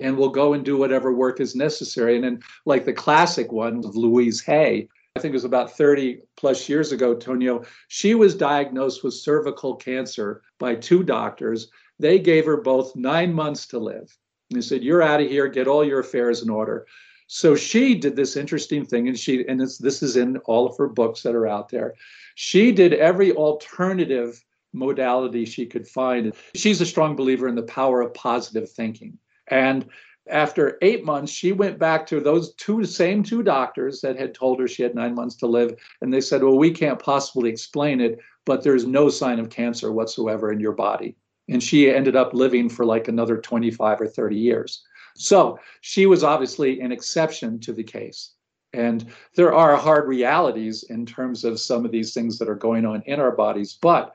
[0.00, 2.16] And we'll go and do whatever work is necessary.
[2.16, 6.20] And then, like the classic one of Louise Hay, I think it was about 30
[6.36, 11.70] plus years ago, Tonio, she was diagnosed with cervical cancer by two doctors.
[11.98, 14.14] They gave her both nine months to live.
[14.50, 16.86] And they said, You're out of here, get all your affairs in order.
[17.28, 20.86] So she did this interesting thing, and she and this is in all of her
[20.86, 21.94] books that are out there.
[22.34, 24.44] She did every alternative
[24.74, 26.34] modality she could find.
[26.54, 29.18] She's a strong believer in the power of positive thinking.
[29.48, 29.86] And
[30.28, 34.60] after eight months, she went back to those two same two doctors that had told
[34.60, 35.78] her she had nine months to live.
[36.00, 39.92] And they said, Well, we can't possibly explain it, but there's no sign of cancer
[39.92, 41.16] whatsoever in your body.
[41.48, 44.82] And she ended up living for like another 25 or 30 years.
[45.16, 48.32] So she was obviously an exception to the case.
[48.72, 52.84] And there are hard realities in terms of some of these things that are going
[52.84, 53.78] on in our bodies.
[53.80, 54.12] But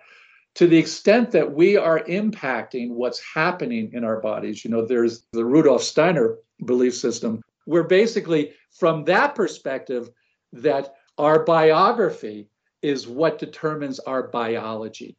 [0.55, 5.25] to the extent that we are impacting what's happening in our bodies, you know, there's
[5.31, 10.09] the Rudolf Steiner belief system, where basically, from that perspective,
[10.53, 12.49] that our biography
[12.81, 15.15] is what determines our biology.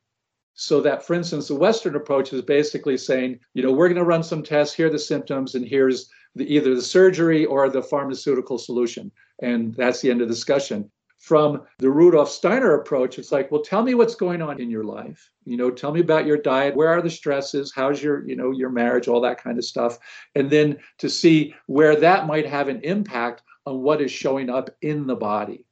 [0.54, 4.04] So that, for instance, the Western approach is basically saying, you know, we're going to
[4.04, 7.82] run some tests, here are the symptoms, and here's the, either the surgery or the
[7.82, 9.10] pharmaceutical solution.
[9.40, 10.90] And that's the end of the discussion.
[11.22, 14.82] From the Rudolf Steiner approach, it's like, well, tell me what's going on in your
[14.82, 15.30] life.
[15.44, 16.74] You know, tell me about your diet.
[16.74, 17.72] Where are the stresses?
[17.72, 20.00] How's your, you know, your marriage, all that kind of stuff.
[20.34, 24.68] And then to see where that might have an impact on what is showing up
[24.82, 25.64] in the body.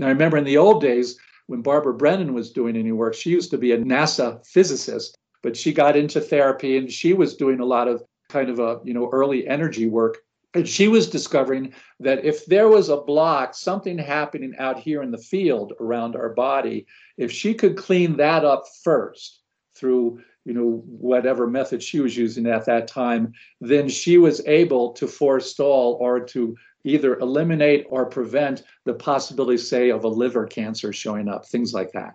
[0.00, 1.16] Now, I remember in the old days,
[1.46, 5.56] when Barbara Brennan was doing any work, she used to be a NASA physicist, but
[5.56, 8.92] she got into therapy and she was doing a lot of kind of a, you
[8.92, 10.18] know, early energy work.
[10.54, 15.12] And she was discovering that if there was a block, something happening out here in
[15.12, 16.86] the field around our body,
[17.16, 19.40] if she could clean that up first
[19.74, 23.30] through you know whatever method she was using at that time
[23.60, 29.90] then she was able to forestall or to either eliminate or prevent the possibility, say,
[29.90, 32.14] of a liver cancer showing up, things like that.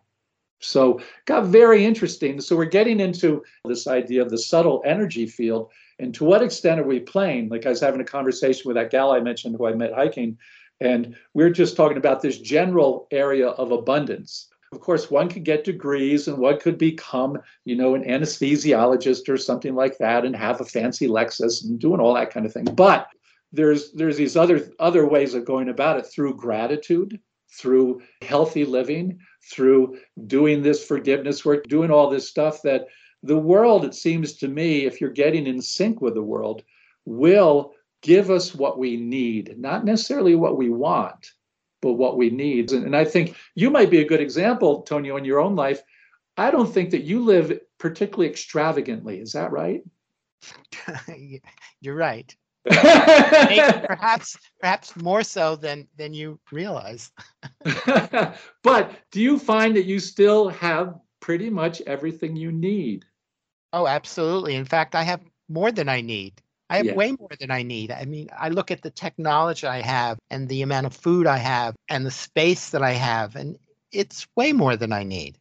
[0.59, 2.41] So, got very interesting.
[2.41, 5.71] So, we're getting into this idea of the subtle energy field.
[5.99, 7.49] And to what extent are we playing?
[7.49, 10.37] Like, I was having a conversation with that gal I mentioned who I met hiking,
[10.81, 14.49] and we are just talking about this general area of abundance.
[14.73, 19.37] Of course, one could get degrees and one could become, you know, an anesthesiologist or
[19.37, 22.65] something like that and have a fancy Lexus and doing all that kind of thing.
[22.65, 23.07] But
[23.53, 27.19] there's there's these other other ways of going about it through gratitude
[27.49, 29.17] through healthy living
[29.49, 32.87] through doing this forgiveness work doing all this stuff that
[33.25, 36.63] the world it seems to me if you're getting in sync with the world
[37.05, 41.31] will give us what we need not necessarily what we want
[41.85, 42.71] but what we need.
[42.71, 45.81] And, and i think you might be a good example tonio in your own life.
[46.37, 49.19] I don't think that you live particularly extravagantly.
[49.19, 49.83] Is that right?
[51.81, 52.35] You're right.
[52.65, 57.11] Perhaps perhaps more so than than you realize.
[58.63, 63.05] But do you find that you still have pretty much everything you need
[63.75, 66.33] oh absolutely in fact i have more than i need
[66.69, 66.95] i have yeah.
[66.95, 70.49] way more than i need i mean i look at the technology i have and
[70.49, 73.57] the amount of food i have and the space that i have and
[73.91, 75.37] it's way more than i need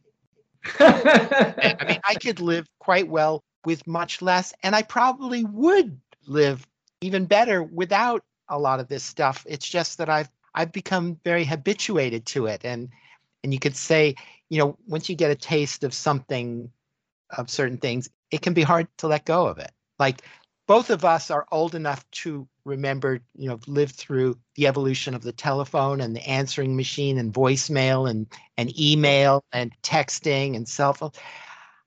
[0.79, 6.67] i mean i could live quite well with much less and i probably would live
[7.01, 9.45] even better without a lot of this stuff.
[9.47, 12.61] It's just that I've I've become very habituated to it.
[12.63, 12.89] And
[13.43, 14.15] and you could say,
[14.49, 16.71] you know, once you get a taste of something
[17.37, 19.71] of certain things, it can be hard to let go of it.
[19.99, 20.21] Like
[20.67, 25.21] both of us are old enough to remember, you know, lived through the evolution of
[25.21, 28.27] the telephone and the answering machine and voicemail and
[28.57, 31.11] and email and texting and cell phone.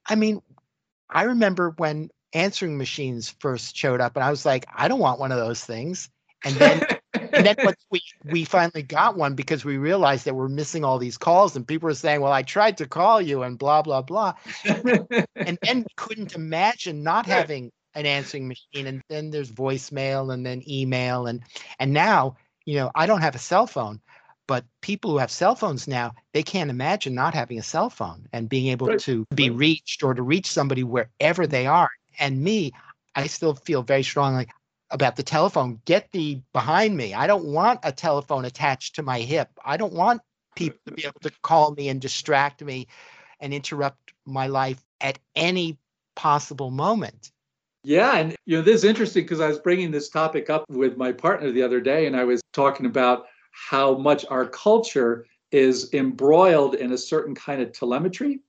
[0.07, 0.41] I mean,
[1.11, 5.21] I remember when answering machines first showed up and I was like, I don't want
[5.21, 6.09] one of those things.
[6.45, 6.87] And then
[7.39, 10.99] and then once we we finally got one because we realized that we're missing all
[10.99, 14.03] these calls and people were saying, Well, I tried to call you and blah blah
[14.03, 14.35] blah.
[15.47, 20.63] and then couldn't imagine not having an answering machine and then there's voicemail and then
[20.69, 21.43] email and
[21.79, 22.37] and now,
[22.67, 24.01] you know, I don't have a cell phone,
[24.49, 28.27] but people who have cell phones now, they can't imagine not having a cell phone
[28.33, 29.01] and being able Right.
[29.01, 31.91] to be reached or to reach somebody wherever they are.
[32.19, 32.73] And me,
[33.15, 34.49] I still feel very strongly
[34.91, 35.81] about the telephone.
[35.85, 37.15] Get thee behind me.
[37.15, 39.51] I don't want a telephone attached to my hip.
[39.65, 40.23] I don't want
[40.57, 42.89] people to be able to call me and distract me
[43.41, 45.79] and interrupt my life at any
[46.17, 47.31] possible moment.
[47.85, 50.97] Yeah, and you know this is interesting because I was bringing this topic up with
[50.97, 55.93] my partner the other day, and I was talking about how much our culture is
[55.95, 58.41] embroiled in a certain kind of telemetry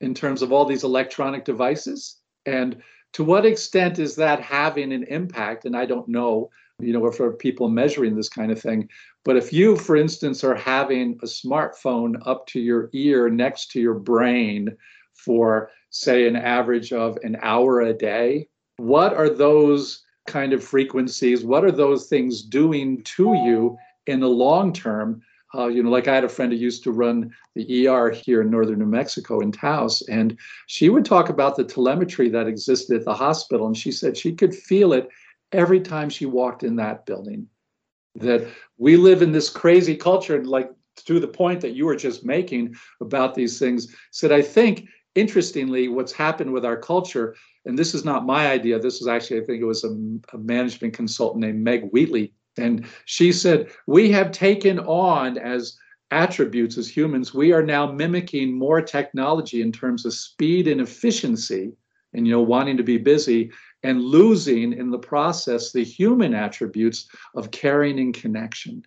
[0.00, 2.82] in terms of all these electronic devices, and
[3.12, 5.64] to what extent is that having an impact?
[5.64, 8.88] And I don't know, you know, for people measuring this kind of thing.
[9.24, 13.80] But if you, for instance, are having a smartphone up to your ear next to
[13.80, 14.76] your brain
[15.14, 18.46] for say an average of an hour a day
[18.76, 23.76] what are those kind of frequencies what are those things doing to you
[24.06, 25.22] in the long term
[25.54, 28.42] uh, you know like i had a friend who used to run the er here
[28.42, 32.96] in northern new mexico in taos and she would talk about the telemetry that existed
[32.96, 35.08] at the hospital and she said she could feel it
[35.52, 37.46] every time she walked in that building.
[38.16, 40.70] That we live in this crazy culture and like
[41.04, 45.88] to the point that you were just making about these things said i think interestingly
[45.88, 47.36] what's happened with our culture
[47.66, 49.90] and this is not my idea this is actually i think it was a,
[50.32, 55.76] a management consultant named meg wheatley and she said we have taken on as
[56.10, 61.72] attributes as humans we are now mimicking more technology in terms of speed and efficiency
[62.12, 63.50] and you know wanting to be busy
[63.82, 68.84] and losing in the process the human attributes of caring and connection.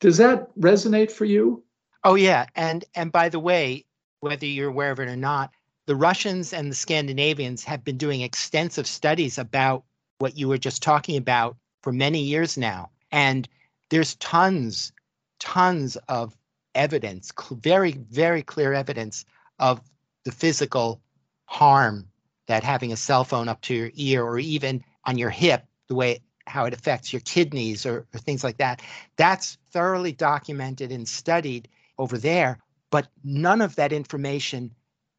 [0.00, 1.64] Does that resonate for you?
[2.04, 3.86] Oh yeah, and and by the way,
[4.20, 5.52] whether you're aware of it or not,
[5.86, 9.84] the Russians and the Scandinavians have been doing extensive studies about
[10.18, 12.90] what you were just talking about for many years now.
[13.12, 13.48] And
[13.90, 14.92] there's tons,
[15.38, 16.36] tons of
[16.74, 19.24] evidence, very, very clear evidence
[19.58, 19.80] of
[20.24, 21.00] the physical
[21.46, 22.08] harm
[22.46, 25.94] that having a cell phone up to your ear or even on your hip, the
[25.94, 28.80] way how it affects your kidneys or, or things like that.
[29.16, 32.58] That's thoroughly documented and studied over there,
[32.90, 34.72] but none of that information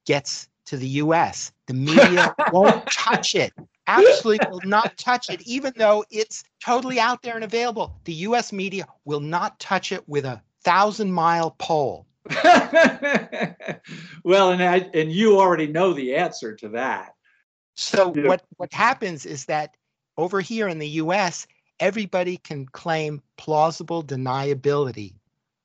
[0.05, 1.51] gets to the US.
[1.67, 3.53] The media won't touch it.
[3.87, 7.99] Absolutely will not touch it, even though it's totally out there and available.
[8.03, 12.05] The US media will not touch it with a thousand mile pole.
[14.23, 17.13] well, and I, and you already know the answer to that.
[17.75, 18.27] So Yeah.
[18.27, 19.77] what what happens is that
[20.17, 21.47] over here in the US,
[21.79, 25.13] everybody can claim plausible deniability.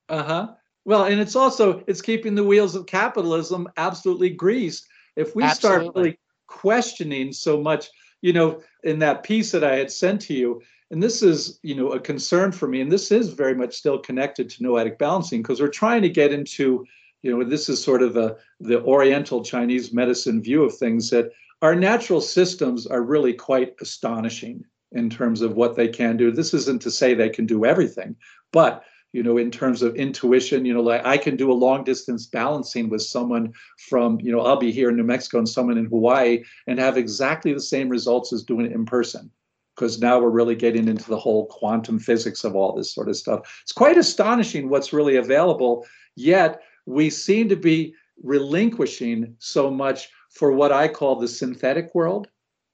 [0.07, 0.47] Uh huh.
[0.85, 4.87] Well, and it's also it's keeping the wheels of capitalism absolutely greased.
[5.15, 7.89] If we start really questioning so much,
[8.23, 11.75] you know, in that piece that I had sent to you, and this is, you
[11.75, 15.41] know, a concern for me, and this is very much still connected to noetic balancing
[15.41, 16.85] because we're trying to get into,
[17.21, 21.31] you know, this is sort of the the Oriental Chinese medicine view of things that
[21.61, 24.63] our natural systems are really quite astonishing
[24.93, 26.31] in terms of what they can do.
[26.31, 28.15] This isn't to say they can do everything,
[28.53, 31.83] but you know, in terms of intuition, you know, like I can do a long
[31.83, 33.53] distance balancing with someone
[33.87, 36.97] from, you know, I'll be here in New Mexico and someone in Hawaii and have
[36.97, 39.31] exactly the same results as doing it in person.
[39.75, 43.15] Because now we're really getting into the whole quantum physics of all this sort of
[43.15, 43.61] stuff.
[43.61, 45.85] It's quite astonishing what's really available,
[46.15, 52.27] yet we seem to be relinquishing so much for what I call the synthetic world.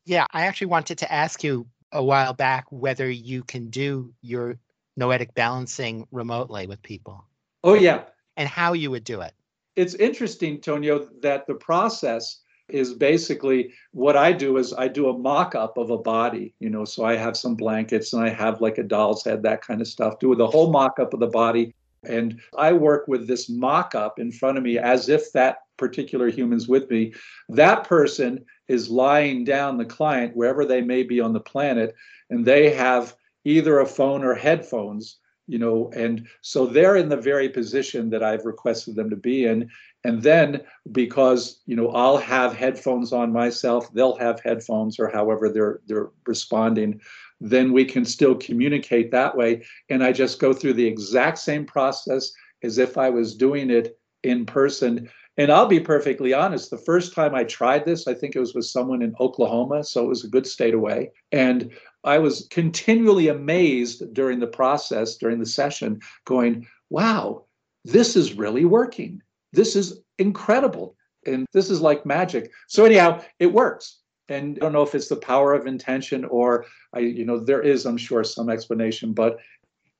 [0.06, 4.58] Yeah, I actually wanted to ask you a while back whether you can do your
[5.00, 7.24] noetic balancing remotely with people
[7.64, 8.04] Oh, yeah.
[8.38, 9.34] and how you would do it.
[9.76, 15.18] it's interesting, Tonio, that the process is basically what I do is I do a
[15.18, 18.78] mock-up of a body, you know, so I have some blankets and I have like
[18.78, 21.74] a doll's head, that kind of stuff, do the whole mock-up of the body.
[22.04, 26.68] And I work with this mock-up in front of me as if that particular human's
[26.68, 27.14] with me.
[27.50, 31.96] That person is lying down the client wherever they may be on the planet.
[32.30, 33.16] and they have
[33.50, 35.20] either a phone or headphones
[35.50, 39.46] you know and so they're in the very position that i've requested them to be
[39.46, 39.70] in.
[40.06, 40.62] And then
[40.94, 46.12] because you know i'll have headphones on myself they'll have headphones or however they're they're
[46.26, 47.02] responding
[47.42, 49.64] then we can still communicate that way.
[49.90, 52.32] And i just go through the exact same process
[52.64, 55.10] as if i was doing it in person.
[55.38, 58.54] And i'll be perfectly honest the first time i tried this i think it was
[58.54, 61.12] with someone in oklahoma so it was a good state away.
[61.32, 61.72] And
[62.04, 67.46] I was continually amazed during the process, during the session, going, wow,
[67.86, 69.22] this is really working.
[69.52, 70.96] This is incredible.
[71.26, 72.52] And this is like magic.
[72.68, 74.00] So, anyhow, it works.
[74.30, 77.62] And I don't know if it's the power of intention or, I, you know, there
[77.62, 79.38] is, I'm sure, some explanation, but.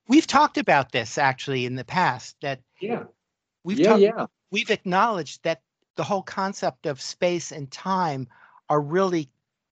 [0.08, 2.60] We've talked about this actually in the past that.
[2.80, 3.04] Yeah.
[3.64, 4.26] We've yeah, talked, yeah.
[4.50, 5.60] We've acknowledged that
[5.96, 8.26] the whole concept of space and time
[8.70, 9.28] are really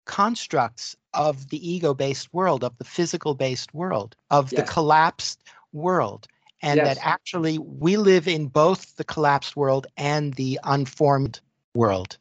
[0.09, 4.59] constructs of the ego based world, of the physical based world, of yes.
[4.59, 6.27] the collapsed world.
[6.63, 6.87] And yes.
[6.87, 11.39] that actually we live in both the collapsed world and the unformed
[11.75, 12.17] world.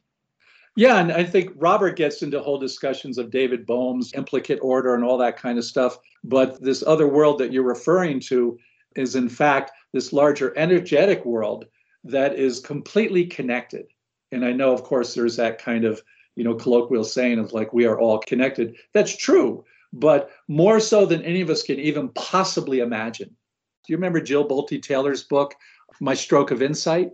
[0.77, 5.03] Yeah, and I think Robert gets into whole discussions of David Bohm's implicate order and
[5.03, 5.99] all that kind of stuff.
[6.23, 8.59] But this other world that you're referring to
[8.97, 11.65] is, in fact, this larger energetic world
[12.05, 13.87] that is completely connected.
[14.31, 16.03] And I know, of course, there's that kind of
[16.39, 18.77] you know, colloquial saying of like, we are all connected.
[18.95, 23.29] That's true, but more so than any of us can even possibly imagine.
[23.29, 25.57] Do you remember Jill Bolte Taylor's book,
[26.01, 27.11] My Stroke of Insight?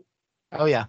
[0.53, 0.85] Oh, yeah.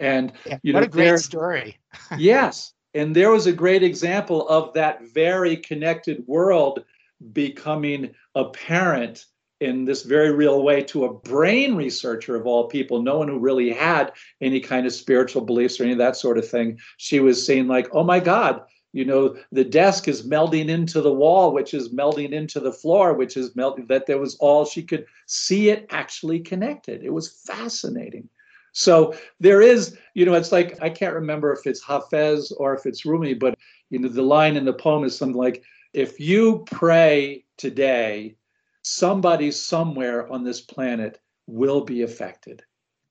[0.00, 1.78] And yeah, you what know, a great there, story.
[2.18, 2.72] yes.
[2.92, 6.84] And there was a great example of that very connected world
[7.32, 9.26] becoming apparent
[9.64, 13.38] in this very real way to a brain researcher of all people, no one who
[13.38, 16.78] really had any kind of spiritual beliefs or any of that sort of thing.
[16.98, 18.62] She was saying, like, oh my God,
[18.92, 23.14] you know, the desk is melding into the wall, which is melding into the floor,
[23.14, 27.02] which is melting, that there was all she could see it actually connected.
[27.02, 28.28] It was fascinating.
[28.72, 32.86] So there is, you know, it's like, I can't remember if it's Hafez or if
[32.86, 33.56] it's Rumi, but,
[33.88, 35.62] you know, the line in the poem is something like,
[35.92, 38.36] if you pray today,
[38.84, 42.62] somebody somewhere on this planet will be affected.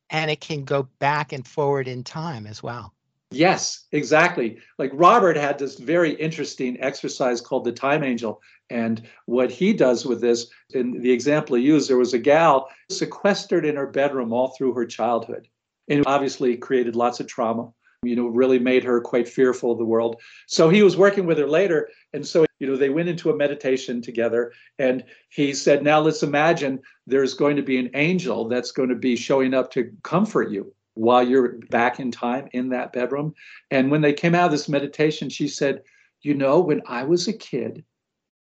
[0.09, 2.93] And it can go back and forward in time as well.
[3.31, 4.59] Yes, exactly.
[4.77, 8.39] Like Robert had this very interesting exercise called the time angel.
[8.69, 12.69] And what he does with this, in the example he used, there was a gal
[12.91, 15.47] sequestered in her bedroom all through her childhood.
[15.87, 17.71] And obviously created lots of trauma,
[18.03, 20.21] you know, really made her quite fearful of the world.
[20.47, 21.89] So he was working with her later.
[22.13, 26.23] And so you know, they went into a meditation together and he said, Now let's
[26.23, 30.49] imagine there's going to be an angel that's going to be showing up to comfort
[30.49, 33.33] you while you're back in time in that bedroom.
[33.71, 35.81] And when they came out of this meditation, she said,
[36.21, 37.83] You know, when I was a kid,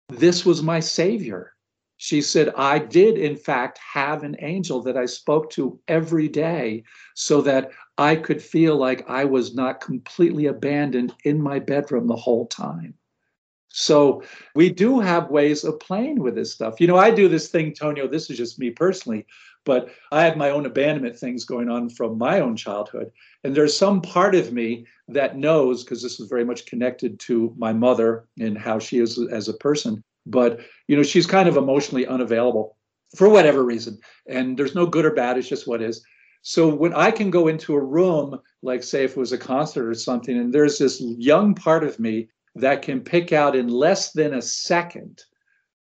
[0.09, 1.52] this was my savior.
[2.05, 6.83] She said, I did, in fact, have an angel that I spoke to every day
[7.15, 12.17] so that I could feel like I was not completely abandoned in my bedroom the
[12.17, 12.95] whole time.
[13.69, 14.25] So
[14.57, 16.81] we do have ways of playing with this stuff.
[16.81, 19.25] You know, I do this thing, Tonio, this is just me personally,
[19.65, 23.13] but I have my own abandonment things going on from my own childhood.
[23.45, 27.55] And there's some part of me that knows, because this is very much connected to
[27.57, 30.03] my mother and how she is as a person.
[30.27, 32.77] But, you know, she's kind of emotionally unavailable
[33.17, 33.99] for whatever reason.
[34.29, 36.05] And there's no good or bad, it's just what is.
[36.43, 39.89] So when I can go into a room, like say if it was a concert
[39.89, 44.13] or something, and there's this young part of me that can pick out in less
[44.13, 45.23] than a second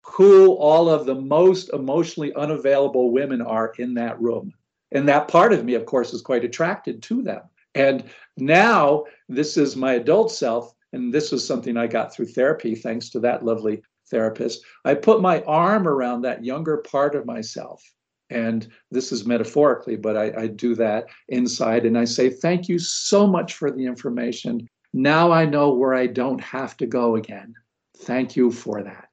[0.03, 4.53] who all of the most emotionally unavailable women are in that room.
[4.91, 7.43] And that part of me, of course, is quite attracted to them.
[7.75, 8.05] And
[8.39, 10.73] now this is my adult self.
[10.95, 14.63] And this was something I got through therapy, thanks to that lovely therapist.
[14.85, 17.83] I put my arm around that younger part of myself.
[18.31, 21.87] And this is metaphorically, but I, I do that inside.
[21.87, 24.69] And I say, Thank you so much for the information.
[24.93, 27.55] Now I know where I don't have to go again.
[27.99, 29.09] Thank you for that.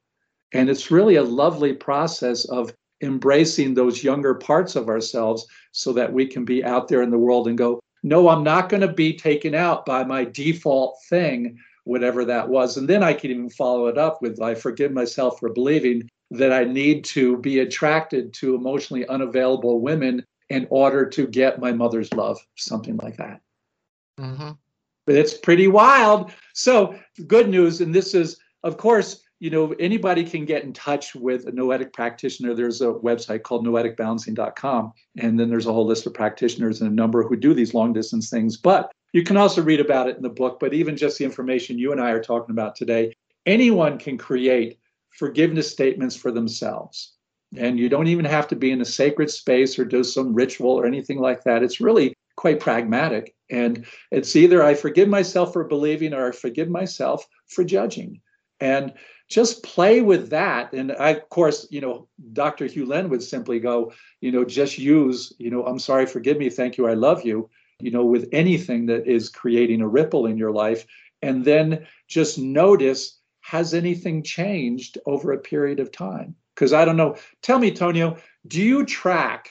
[0.53, 6.11] And it's really a lovely process of embracing those younger parts of ourselves so that
[6.11, 8.93] we can be out there in the world and go, no, I'm not going to
[8.93, 12.77] be taken out by my default thing, whatever that was.
[12.77, 16.51] And then I can even follow it up with, I forgive myself for believing that
[16.51, 22.13] I need to be attracted to emotionally unavailable women in order to get my mother's
[22.13, 23.41] love, something like that.
[24.19, 24.51] Mm-hmm
[25.05, 26.31] but it's pretty wild.
[26.53, 26.95] So,
[27.27, 31.45] good news, and this is, of course, you know, anybody can get in touch with
[31.47, 32.53] a noetic practitioner.
[32.53, 36.93] There's a website called noeticbalancing.com, and then there's a whole list of practitioners and a
[36.93, 38.57] number who do these long distance things.
[38.57, 40.59] But you can also read about it in the book.
[40.59, 43.13] But even just the information you and I are talking about today,
[43.45, 44.79] anyone can create
[45.11, 47.13] forgiveness statements for themselves.
[47.57, 50.71] And you don't even have to be in a sacred space or do some ritual
[50.71, 51.63] or anything like that.
[51.63, 53.33] It's really quite pragmatic.
[53.49, 58.21] And it's either I forgive myself for believing or I forgive myself for judging.
[58.59, 58.93] And
[59.29, 60.73] just play with that.
[60.73, 62.65] And I, of course, you know, Dr.
[62.65, 66.49] Hew Len would simply go, you know, just use, you know, I'm sorry, forgive me,
[66.49, 67.49] thank you, I love you,
[67.79, 70.85] you know, with anything that is creating a ripple in your life.
[71.21, 76.35] And then just notice has anything changed over a period of time?
[76.55, 77.15] Because I don't know.
[77.43, 78.17] Tell me, Tonio,
[78.47, 79.49] do you track,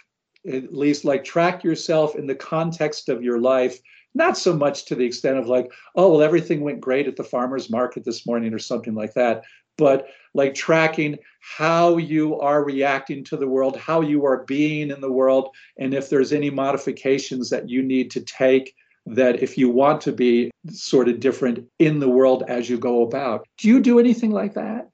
[0.51, 3.79] at least like track yourself in the context of your life?
[4.13, 7.23] Not so much to the extent of like, oh, well, everything went great at the
[7.23, 9.45] farmer's market this morning or something like that,
[9.77, 15.01] but like tracking how you are reacting to the world, how you are being in
[15.01, 18.75] the world, and if there's any modifications that you need to take
[19.07, 23.03] that if you want to be sort of different in the world as you go
[23.03, 23.47] about.
[23.59, 24.89] Do you do anything like that?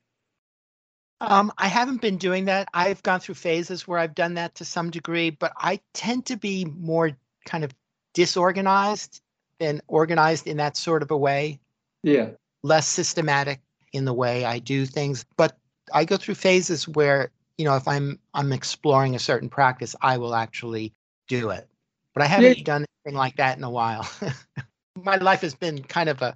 [1.20, 2.68] Um, I haven't been doing that.
[2.74, 6.36] I've gone through phases where I've done that to some degree, but I tend to
[6.36, 7.72] be more kind of
[8.14, 9.20] disorganized
[9.58, 11.60] than organized in that sort of a way.
[12.02, 12.30] Yeah.
[12.62, 13.60] Less systematic
[13.92, 15.24] in the way I do things.
[15.36, 15.56] But
[15.92, 20.18] I go through phases where, you know, if I'm I'm exploring a certain practice, I
[20.18, 20.92] will actually
[21.28, 21.68] do it.
[22.14, 22.64] But I haven't yeah.
[22.64, 24.08] done anything like that in a while.
[25.02, 26.34] My life has been kind of a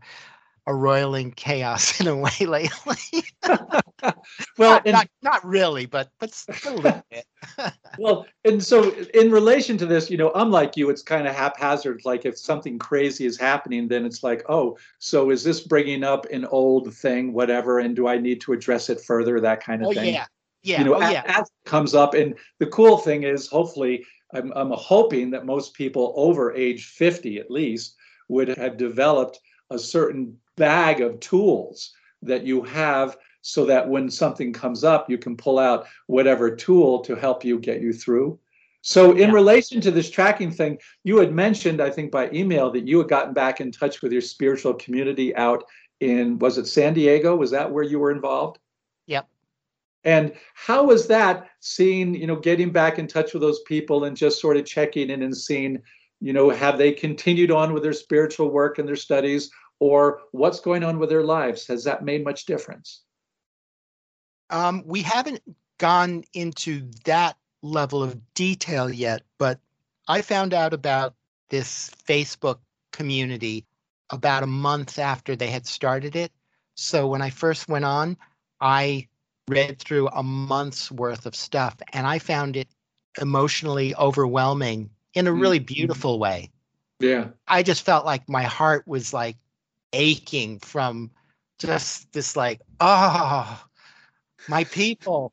[0.67, 3.25] a roiling chaos in a way lately.
[3.43, 4.15] well,
[4.59, 7.27] not, and, not, not really, but but a little bit.
[7.99, 12.03] well, and so in relation to this, you know, unlike you, it's kind of haphazard.
[12.05, 16.27] Like if something crazy is happening, then it's like, oh, so is this bringing up
[16.33, 19.41] an old thing, whatever, and do I need to address it further?
[19.41, 20.15] That kind of oh, thing.
[20.15, 20.27] Yeah,
[20.62, 20.79] yeah.
[20.79, 21.23] You know, oh, as, yeah.
[21.27, 26.15] as comes up, and the cool thing is, hopefully, I'm I'm hoping that most people
[26.17, 27.97] over age 50 at least
[28.29, 29.39] would have developed
[29.71, 31.92] a certain bag of tools
[32.22, 37.00] that you have so that when something comes up, you can pull out whatever tool
[37.00, 38.38] to help you get you through.
[38.80, 39.32] So, in yeah.
[39.32, 43.09] relation to this tracking thing, you had mentioned, I think by email, that you had
[43.09, 45.64] gotten back in touch with your spiritual community out
[46.00, 47.34] in, was it San Diego?
[47.34, 48.59] Was that where you were involved?
[49.07, 49.26] Yep.
[50.05, 54.16] And how was that seeing, you know, getting back in touch with those people and
[54.16, 55.80] just sort of checking in and seeing,
[56.20, 59.50] you know, have they continued on with their spiritual work and their studies?
[59.81, 61.66] Or what's going on with their lives?
[61.66, 63.03] Has that made much difference?
[64.51, 65.41] Um, we haven't
[65.79, 69.59] gone into that level of detail yet, but
[70.07, 71.14] I found out about
[71.49, 72.59] this Facebook
[72.93, 73.64] community
[74.11, 76.31] about a month after they had started it.
[76.77, 78.16] So when I first went on,
[78.61, 79.09] I
[79.49, 82.68] read through a month's worth of stuff and I found it
[83.20, 85.75] emotionally overwhelming in a really mm-hmm.
[85.75, 86.51] beautiful way.
[87.01, 87.29] Yeah.
[87.49, 89.37] I just felt like my heart was like
[89.95, 91.11] aching from
[91.59, 93.64] just this like oh
[94.49, 95.32] my people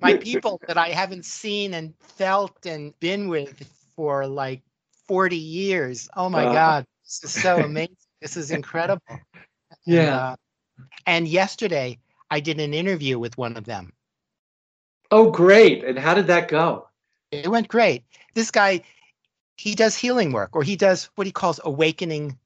[0.00, 4.62] my people that i haven't seen and felt and been with for like
[5.06, 6.08] 40 years.
[6.16, 7.96] Oh my uh, god this is so amazing.
[8.22, 9.02] This is incredible.
[9.84, 10.00] Yeah.
[10.00, 10.36] and, uh,
[11.06, 11.98] and yesterday
[12.30, 13.92] i did an interview with one of them.
[15.10, 15.84] Oh great.
[15.84, 16.88] And how did that go?
[17.32, 18.04] It went great.
[18.34, 18.82] This guy
[19.56, 22.38] he does healing work or he does what he calls awakening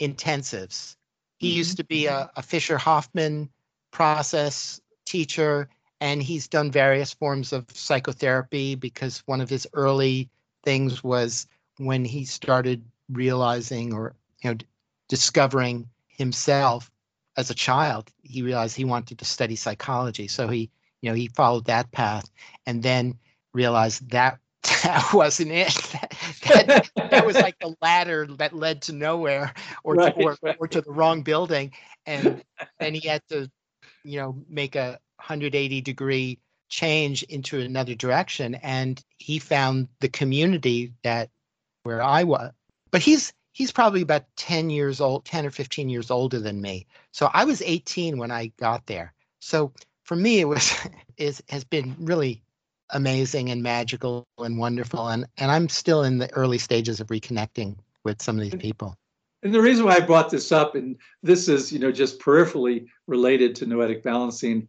[0.00, 0.96] intensives.
[1.38, 1.56] He mm-hmm.
[1.58, 3.50] used to be a, a Fischer-Hoffman
[3.90, 5.68] process teacher,
[6.00, 10.28] and he's done various forms of psychotherapy because one of his early
[10.64, 11.46] things was
[11.78, 14.66] when he started realizing or you know d-
[15.08, 16.90] discovering himself
[17.36, 20.68] as a child he realized he wanted to study psychology so he
[21.02, 22.28] you know he followed that path
[22.66, 23.16] and then
[23.52, 24.40] realized that
[24.82, 25.74] that wasn't it.
[26.42, 29.54] That, that, was like the ladder that led to nowhere
[29.84, 30.56] or, right, to, or, right.
[30.58, 31.72] or to the wrong building.
[32.06, 32.42] And
[32.78, 33.50] then he had to,
[34.04, 36.38] you know, make a 180 degree
[36.68, 38.56] change into another direction.
[38.56, 41.30] And he found the community that
[41.82, 42.52] where I was.
[42.90, 46.86] But he's he's probably about 10 years old, 10 or 15 years older than me.
[47.12, 49.14] So I was 18 when I got there.
[49.40, 49.72] So
[50.04, 50.72] for me, it was
[51.16, 52.42] is has been really
[52.90, 55.08] amazing and magical and wonderful.
[55.08, 58.96] And and I'm still in the early stages of reconnecting with some of these people.
[59.42, 62.86] And the reason why I brought this up, and this is, you know, just peripherally
[63.06, 64.66] related to noetic balancing,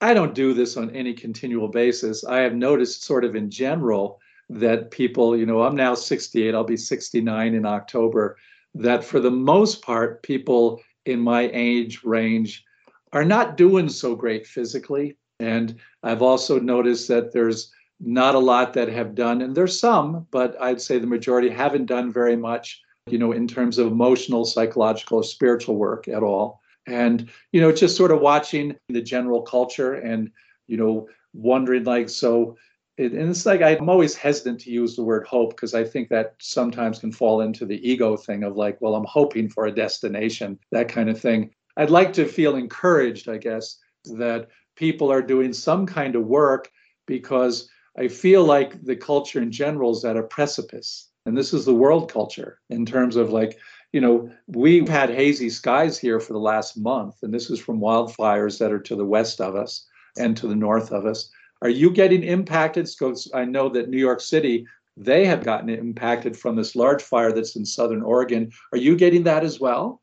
[0.00, 2.24] I don't do this on any continual basis.
[2.24, 6.64] I have noticed sort of in general that people, you know, I'm now 68, I'll
[6.64, 8.36] be 69 in October,
[8.74, 12.64] that for the most part, people in my age range
[13.12, 15.16] are not doing so great physically.
[15.40, 20.26] And I've also noticed that there's not a lot that have done, and there's some,
[20.30, 24.44] but I'd say the majority haven't done very much, you know, in terms of emotional,
[24.44, 26.60] psychological, spiritual work at all.
[26.86, 30.30] And, you know, just sort of watching the general culture and,
[30.66, 32.56] you know, wondering like, so,
[32.96, 36.08] it, and it's like I'm always hesitant to use the word hope because I think
[36.10, 39.74] that sometimes can fall into the ego thing of like, well, I'm hoping for a
[39.74, 41.50] destination, that kind of thing.
[41.76, 46.70] I'd like to feel encouraged, I guess, that people are doing some kind of work
[47.06, 51.08] because I feel like the culture in general is at a precipice.
[51.24, 53.58] And this is the world culture in terms of like,
[53.92, 57.80] you know, we've had hazy skies here for the last month, and this is from
[57.80, 59.86] wildfires that are to the west of us
[60.18, 61.30] and to the north of us.
[61.62, 62.88] Are you getting impacted?
[62.98, 64.66] Because I know that New York City,
[64.96, 68.52] they have gotten impacted from this large fire that's in southern Oregon.
[68.72, 70.02] Are you getting that as well?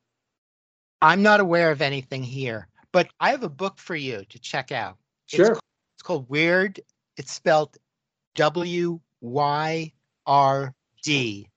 [1.02, 4.72] I'm not aware of anything here, but I have a book for you to check
[4.72, 4.98] out.
[5.26, 5.52] Sure.
[5.52, 5.60] It's,
[5.95, 6.80] it's called Wyrd.
[7.18, 7.78] It's spelled
[8.36, 9.91] W Y
[10.26, 11.49] R D.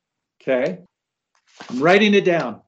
[0.43, 0.79] Okay.
[1.71, 2.61] I'm writing it down.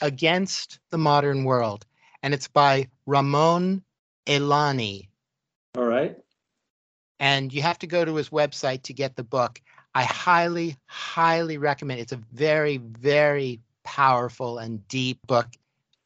[0.00, 1.86] Against the Modern World.
[2.24, 3.82] And it's by Ramon
[4.26, 5.08] Elani.
[5.76, 6.16] All right.
[7.20, 9.60] And you have to go to his website to get the book.
[9.94, 12.04] I highly, highly recommend it.
[12.04, 15.46] It's a very, very powerful and deep book.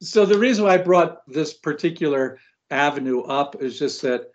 [0.01, 4.31] So the reason why I brought this particular avenue up is just that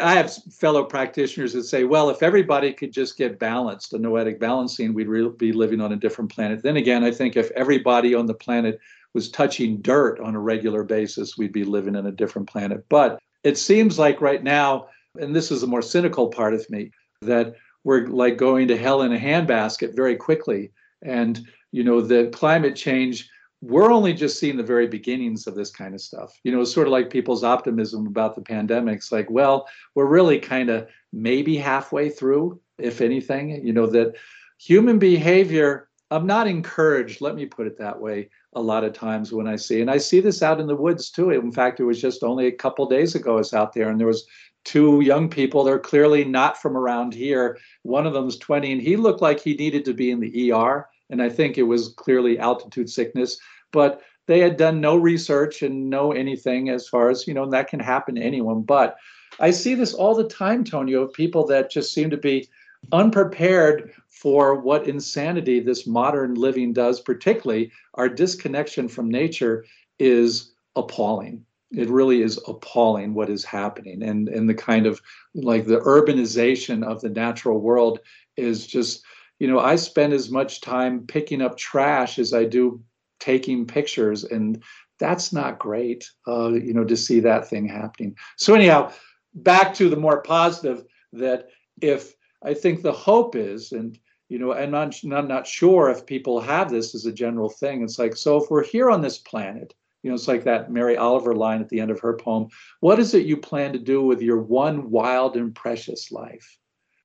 [0.00, 4.38] I have fellow practitioners that say, well, if everybody could just get balanced, a noetic
[4.38, 6.62] balancing, we'd re- be living on a different planet.
[6.62, 8.78] Then again, I think if everybody on the planet
[9.12, 12.84] was touching dirt on a regular basis, we'd be living in a different planet.
[12.88, 14.86] But it seems like right now,
[15.18, 16.92] and this is the more cynical part of me,
[17.22, 20.70] that we're like going to hell in a handbasket very quickly.
[21.02, 23.28] And, you know, the climate change
[23.62, 26.36] we're only just seeing the very beginnings of this kind of stuff.
[26.42, 29.12] You know, it's sort of like people's optimism about the pandemics.
[29.12, 33.64] Like, well, we're really kind of maybe halfway through, if anything.
[33.64, 34.16] You know, that
[34.58, 39.32] human behavior, I'm not encouraged, let me put it that way, a lot of times
[39.32, 41.30] when I see, and I see this out in the woods too.
[41.30, 43.98] In fact, it was just only a couple days ago I was out there and
[43.98, 44.26] there was
[44.64, 45.62] two young people.
[45.62, 47.58] They're clearly not from around here.
[47.82, 50.88] One of them's 20 and he looked like he needed to be in the ER
[51.12, 53.38] and I think it was clearly altitude sickness.
[53.70, 57.52] But they had done no research and no anything as far as you know And
[57.52, 58.62] that can happen to anyone.
[58.62, 58.96] But
[59.38, 62.48] I see this all the time, Tonio, of people that just seem to be
[62.90, 67.00] unprepared for what insanity this modern living does.
[67.00, 69.64] Particularly, our disconnection from nature
[69.98, 75.00] is appalling it really is appalling what is happening and and the kind of
[75.34, 77.98] like the urbanization of the natural world
[78.36, 79.02] is just
[79.42, 82.80] you know, I spend as much time picking up trash as I do
[83.18, 84.62] taking pictures, and
[85.00, 86.08] that's not great.
[86.28, 88.14] Uh, you know, to see that thing happening.
[88.36, 88.92] So anyhow,
[89.34, 90.84] back to the more positive.
[91.12, 91.48] That
[91.80, 92.14] if
[92.44, 93.98] I think the hope is, and
[94.28, 97.82] you know, and I'm, I'm not sure if people have this as a general thing.
[97.82, 99.74] It's like, so if we're here on this planet,
[100.04, 102.46] you know, it's like that Mary Oliver line at the end of her poem.
[102.78, 106.60] What is it you plan to do with your one wild and precious life?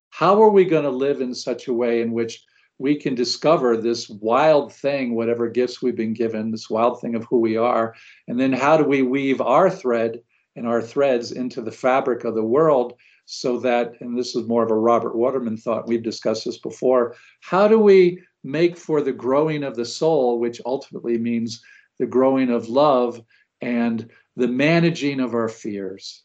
[0.10, 2.44] How are we going to live in such a way in which
[2.80, 7.26] we can discover this wild thing, whatever gifts we've been given, this wild thing of
[7.26, 7.96] who we are?
[8.28, 10.22] And then how do we weave our thread
[10.56, 12.94] and our threads into the fabric of the world
[13.26, 17.16] so that, and this is more of a Robert Waterman thought, we've discussed this before,
[17.42, 21.62] how do we make for the growing of the soul, which ultimately means
[22.00, 23.22] the growing of love
[23.62, 26.24] and the managing of our fears?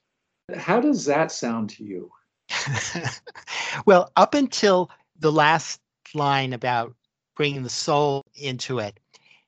[0.54, 2.10] How does that sound to you?
[3.86, 5.80] well, up until the last
[6.14, 6.94] line about
[7.36, 8.98] bringing the soul into it,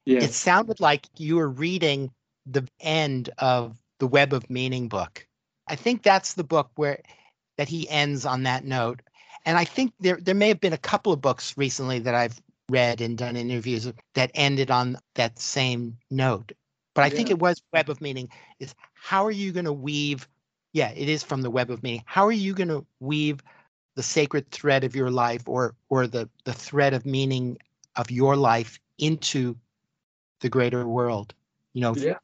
[0.04, 0.20] yeah.
[0.20, 2.10] it sounded like you were reading
[2.46, 5.26] the end of the Web of Meaning book.
[5.68, 7.00] I think that's the book where
[7.56, 9.00] that he ends on that note.
[9.46, 12.40] And I think there there may have been a couple of books recently that I've
[12.70, 16.52] read and done interviews that ended on that same note.
[16.94, 17.14] But I yeah.
[17.14, 18.28] think it was Web of Meaning
[18.60, 20.28] is how are you going to weave
[20.74, 22.02] yeah, it is from the web of meaning.
[22.04, 23.40] How are you going to weave
[23.94, 27.56] the sacred thread of your life or or the the thread of meaning
[27.96, 29.56] of your life into
[30.40, 31.32] the greater world?
[31.72, 32.18] You know, yeah.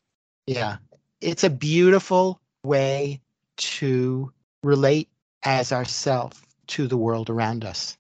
[0.47, 0.77] Yeah.
[1.21, 3.21] It's a beautiful way
[3.57, 4.33] to
[4.65, 5.09] relate
[5.45, 7.97] as ourself to the world around us.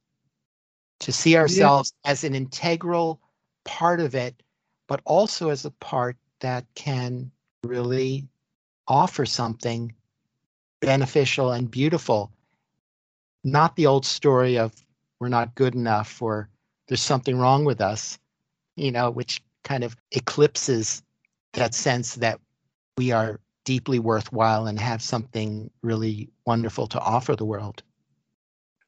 [1.00, 2.10] To see ourselves yeah.
[2.10, 3.20] as an integral
[3.64, 4.42] part of it,
[4.88, 7.30] but also as a part that can
[7.62, 8.26] really
[8.88, 9.94] offer something
[10.80, 12.30] beneficial and beautiful.
[13.44, 14.72] Not the old story of
[15.18, 16.48] we're not good enough or
[16.88, 18.18] there's something wrong with us,
[18.76, 21.02] you know, which kind of eclipses
[21.52, 22.40] that sense that
[22.96, 27.82] we are deeply worthwhile and have something really wonderful to offer the world.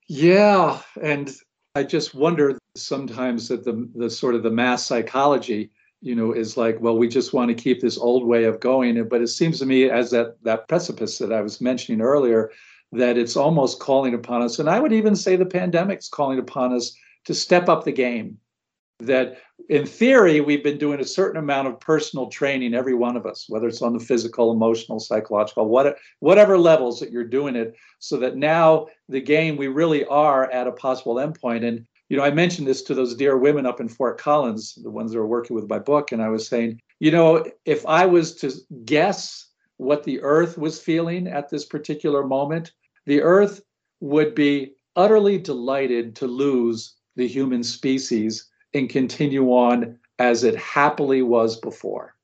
[0.09, 1.31] Yeah, and
[1.74, 5.70] I just wonder sometimes that the the sort of the mass psychology
[6.03, 9.09] you know, is like, well, we just want to keep this old way of going.
[9.09, 12.51] But it seems to me, as that that precipice that I was mentioning earlier,
[12.91, 16.74] that it's almost calling upon us, and I would even say the pandemic's calling upon
[16.74, 18.39] us to step up the game.
[18.99, 19.39] That
[19.69, 23.47] in theory, we've been doing a certain amount of personal training, every one of us,
[23.49, 28.16] whether it's on the physical, emotional, psychological, what, whatever levels that you're doing it, so
[28.19, 31.66] that now the game we really are at a possible endpoint.
[31.66, 34.90] And you know, I mentioned this to those dear women up in Fort Collins, the
[34.90, 38.05] ones that were working with my book, and I was saying, you know, if I
[38.05, 38.52] was to
[38.84, 39.47] guess
[39.78, 42.72] what the earth was feeling at this particular moment,
[43.06, 43.62] the earth
[44.01, 51.22] would be utterly delighted to lose the human species and continue on as it happily
[51.22, 52.14] was before.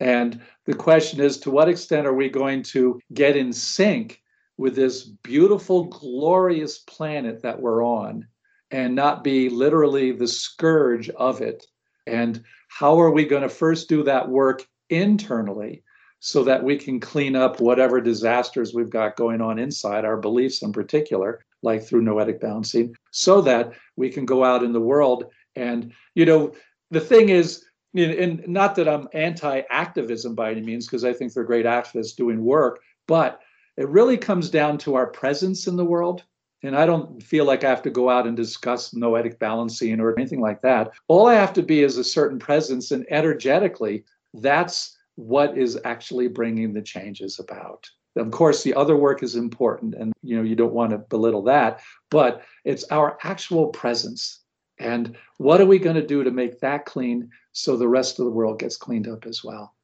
[0.00, 4.22] And the question is to what extent are we going to get in sync
[4.56, 8.26] with this beautiful, glorious planet that we're on
[8.70, 11.66] and not be literally the scourge of it?
[12.06, 15.82] And how are we going to first do that work internally
[16.20, 20.62] so that we can clean up whatever disasters we've got going on inside, our beliefs
[20.62, 25.24] in particular, like through noetic balancing, so that we can go out in the world.
[25.56, 26.52] And, you know,
[26.90, 27.64] the thing is,
[27.94, 32.14] and not that I'm anti activism by any means, because I think they're great activists
[32.14, 33.40] doing work, but
[33.76, 36.22] it really comes down to our presence in the world.
[36.62, 40.14] And I don't feel like I have to go out and discuss noetic balancing or
[40.18, 40.92] anything like that.
[41.08, 44.04] All I have to be is a certain presence, and energetically,
[44.34, 47.88] that's what is actually bringing the changes about.
[48.16, 51.42] Of course, the other work is important, and you know you don't want to belittle
[51.44, 51.80] that,
[52.10, 54.40] but it's our actual presence.
[54.78, 58.24] And what are we going to do to make that clean so the rest of
[58.24, 59.74] the world gets cleaned up as well?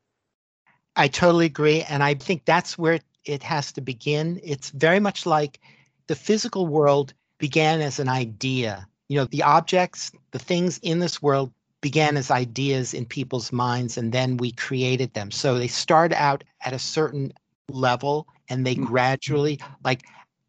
[0.96, 1.82] I totally agree.
[1.82, 4.40] And I think that's where it has to begin.
[4.42, 5.60] It's very much like
[6.06, 8.86] the physical world began as an idea.
[9.08, 13.96] You know, the objects, the things in this world began as ideas in people's minds
[13.96, 15.30] and then we created them.
[15.30, 17.32] So they start out at a certain
[17.68, 18.84] level and they mm-hmm.
[18.84, 20.02] gradually like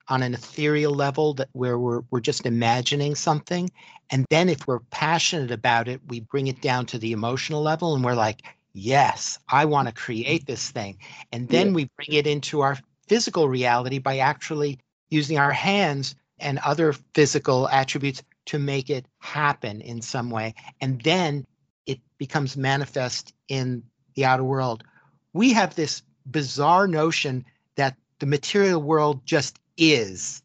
[0.09, 3.69] on an ethereal level that where we're, we're just imagining something
[4.09, 7.95] and then if we're passionate about it we bring it down to the emotional level
[7.95, 8.43] and we're like
[8.73, 10.97] yes i want to create this thing
[11.31, 11.73] and then yeah.
[11.73, 12.77] we bring it into our
[13.07, 14.79] physical reality by actually
[15.09, 20.53] using our hands and other physical attributes to make it happen in some way.
[20.81, 21.45] And then
[21.85, 23.83] it becomes manifest in
[24.15, 24.83] the outer world.
[25.33, 30.41] We have this bizarre notion that the material world just is.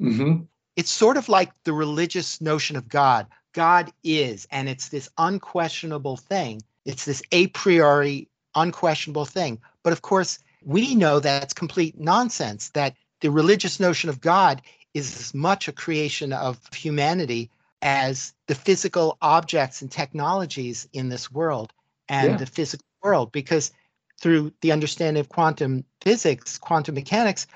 [0.00, 0.42] Mm-hmm.
[0.76, 3.26] It's sort of like the religious notion of God.
[3.52, 6.62] God is, and it's this unquestionable thing.
[6.84, 9.60] It's this a priori unquestionable thing.
[9.82, 14.60] But of course, we know that's complete nonsense, that the religious notion of God
[14.92, 17.50] is as much a creation of humanity
[17.80, 21.72] as the physical objects and technologies in this world
[22.08, 22.36] and yeah.
[22.36, 23.72] the physical world because
[24.20, 27.46] through the understanding of quantum physics quantum mechanics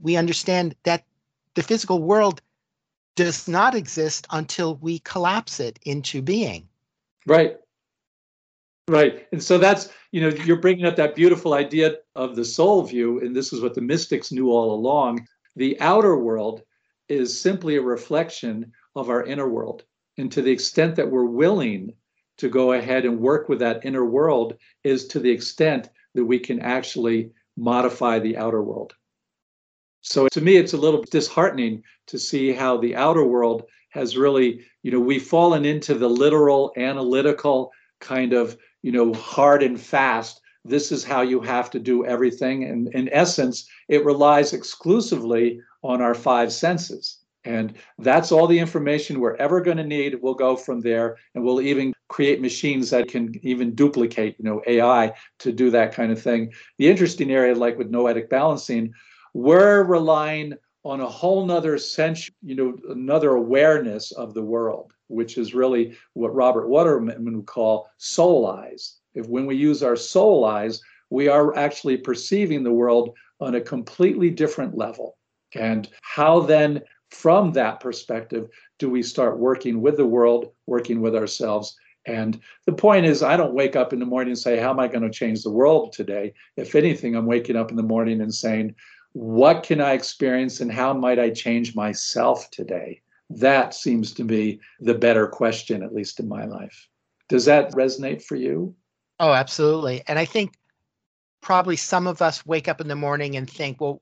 [0.00, 1.04] we understand that
[1.54, 2.40] the physical world
[3.16, 6.66] does not exist until we collapse it into being
[7.26, 7.58] right
[8.88, 12.82] right and so that's you know you're bringing up that beautiful idea of the soul
[12.82, 15.26] view and this is what the mystics knew all along
[15.56, 16.62] the outer world
[17.08, 19.84] is simply a reflection of our inner world.
[20.18, 21.92] And to the extent that we're willing
[22.38, 26.38] to go ahead and work with that inner world, is to the extent that we
[26.38, 28.94] can actually modify the outer world.
[30.02, 34.60] So to me, it's a little disheartening to see how the outer world has really,
[34.82, 40.40] you know, we've fallen into the literal, analytical kind of, you know, hard and fast.
[40.64, 42.64] This is how you have to do everything.
[42.64, 47.18] And in essence, it relies exclusively on our five senses.
[47.44, 50.16] And that's all the information we're ever going to need.
[50.20, 54.62] We'll go from there and we'll even create machines that can even duplicate, you know,
[54.66, 56.52] AI to do that kind of thing.
[56.78, 58.92] The interesting area, like with noetic balancing,
[59.32, 60.54] we're relying
[60.84, 65.96] on a whole nother sense, you know, another awareness of the world, which is really
[66.14, 68.96] what Robert Waterman would call soul eyes.
[69.14, 70.80] If when we use our soul eyes,
[71.10, 75.16] we are actually perceiving the world on a completely different level.
[75.54, 81.14] And how then from that perspective do we start working with the world, working with
[81.14, 81.76] ourselves.
[82.06, 84.80] And the point is, I don't wake up in the morning and say, How am
[84.80, 86.34] I going to change the world today?
[86.56, 88.74] If anything, I'm waking up in the morning and saying,
[89.12, 93.02] What can I experience and how might I change myself today?
[93.30, 96.88] That seems to be the better question, at least in my life.
[97.28, 98.74] Does that resonate for you?
[99.18, 100.02] Oh, absolutely.
[100.06, 100.54] And I think
[101.40, 104.00] probably some of us wake up in the morning and think, Well,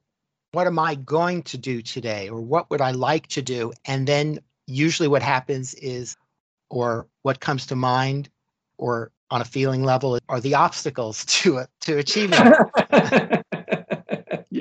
[0.53, 2.29] what am I going to do today?
[2.29, 3.73] Or what would I like to do?
[3.87, 6.17] And then usually what happens is,
[6.71, 8.29] or what comes to mind,
[8.79, 13.43] or on a feeling level are the obstacles to it, to achieving it.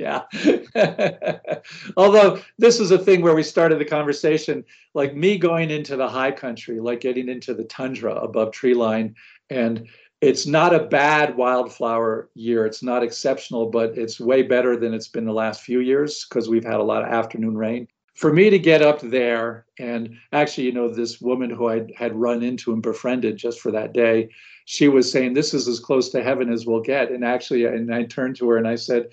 [0.03, 1.39] yeah.
[1.97, 6.07] Although this is a thing where we started the conversation, like me going into the
[6.07, 9.15] high country, like getting into the tundra above tree line,
[9.49, 9.87] and
[10.19, 12.65] it's not a bad wildflower year.
[12.65, 16.49] It's not exceptional, but it's way better than it's been the last few years because
[16.49, 17.87] we've had a lot of afternoon rain.
[18.15, 22.15] For me to get up there, and actually, you know, this woman who I had
[22.15, 24.29] run into and befriended just for that day,
[24.65, 27.09] she was saying, This is as close to heaven as we'll get.
[27.11, 29.07] And actually, and I turned to her and I said,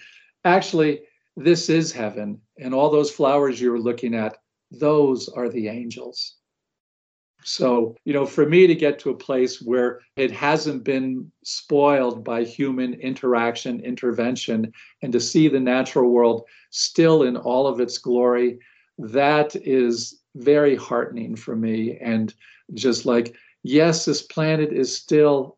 [0.45, 1.01] Actually,
[1.37, 2.41] this is heaven.
[2.59, 4.37] And all those flowers you were looking at,
[4.71, 6.37] those are the angels.
[7.43, 12.23] So, you know, for me to get to a place where it hasn't been spoiled
[12.23, 14.73] by human interaction, intervention,
[15.03, 18.59] and to see the natural world still in all of its glory,
[18.99, 21.97] that is very heartening for me.
[21.99, 22.33] And
[22.75, 25.57] just like, yes, this planet is still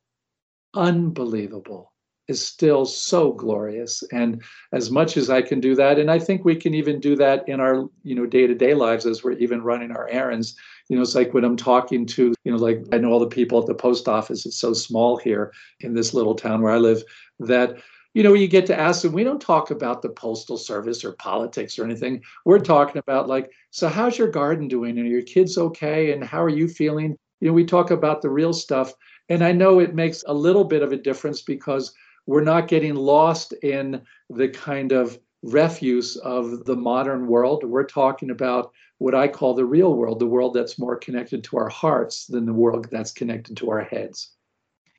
[0.75, 1.92] unbelievable,
[2.29, 4.03] is still so glorious.
[4.13, 4.43] And
[4.73, 7.49] as much as I can do that, and I think we can even do that
[7.49, 10.57] in our, you know, day-to-day lives as we're even running our errands.
[10.89, 13.27] You know, it's like when I'm talking to, you know, like I know all the
[13.27, 16.79] people at the post office, it's so small here in this little town where I
[16.79, 17.03] live
[17.41, 17.79] that
[18.15, 21.13] you know, you get to ask them, we don't talk about the postal service or
[21.13, 22.23] politics or anything.
[22.45, 24.99] We're talking about like, so how's your garden doing?
[24.99, 26.13] And are your kids okay?
[26.13, 27.17] And how are you feeling?
[27.41, 28.93] You know, we talk about the real stuff.
[29.29, 31.95] And I know it makes a little bit of a difference because
[32.27, 37.65] we're not getting lost in the kind of refuse of the modern world.
[37.65, 41.57] We're talking about what I call the real world, the world that's more connected to
[41.57, 44.31] our hearts than the world that's connected to our heads.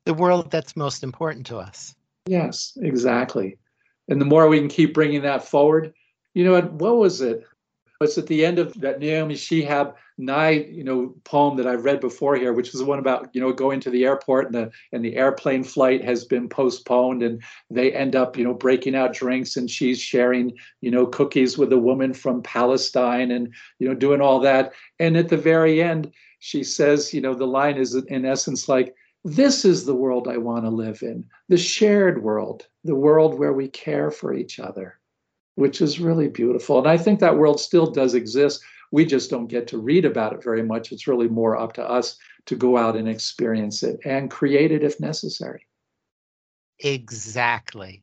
[0.04, 1.94] The world that's most important to us.
[2.26, 3.56] Yes, exactly.
[4.08, 5.94] And the more we can keep bringing that forward,
[6.34, 7.46] you know, what, what was it?
[8.00, 12.00] It's at the end of that Naomi Shihab Nye, you know, poem that I've read
[12.00, 14.70] before here, which is the one about, you know, going to the airport and the
[14.92, 19.14] and the airplane flight has been postponed and they end up, you know, breaking out
[19.14, 23.94] drinks and she's sharing, you know, cookies with a woman from Palestine and, you know,
[23.94, 24.72] doing all that.
[24.98, 28.94] And at the very end, she says, you know, the line is in essence like,
[29.24, 33.54] this is the world I want to live in the shared world, the world where
[33.54, 35.00] we care for each other,
[35.56, 36.78] which is really beautiful.
[36.78, 38.62] And I think that world still does exist.
[38.92, 40.92] We just don't get to read about it very much.
[40.92, 42.16] It's really more up to us
[42.46, 45.66] to go out and experience it and create it if necessary.
[46.80, 48.02] Exactly.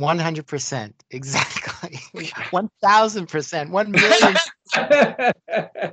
[0.00, 0.92] 100%.
[1.10, 1.98] Exactly.
[2.14, 3.70] 1000%.
[3.70, 4.36] 1 million.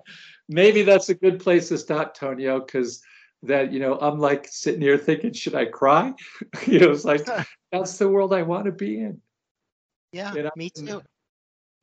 [0.49, 3.01] Maybe that's a good place to stop, Tonio, because
[3.43, 6.13] that you know i'm like sitting here thinking should i cry
[6.65, 7.27] you know it's like
[7.71, 9.21] that's the world i want to be in
[10.15, 10.51] yeah you know?
[10.55, 11.01] me too.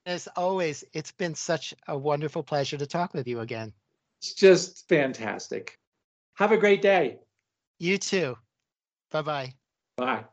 [0.07, 3.73] as always it's been such a wonderful pleasure to talk with you again.
[4.21, 5.79] It's just fantastic.
[6.35, 7.19] Have a great day.
[7.79, 8.37] You too.
[9.11, 9.53] Bye-bye.
[9.97, 10.25] Bye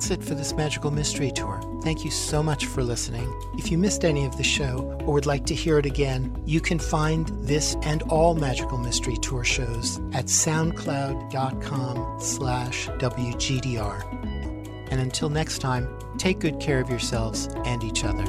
[0.00, 1.60] that's it for this Magical Mystery Tour.
[1.82, 3.30] Thank you so much for listening.
[3.58, 6.58] If you missed any of the show or would like to hear it again, you
[6.58, 14.90] can find this and all Magical Mystery Tour shows at soundcloud.com slash WGDR.
[14.90, 15.86] And until next time,
[16.16, 18.24] take good care of yourselves and each other.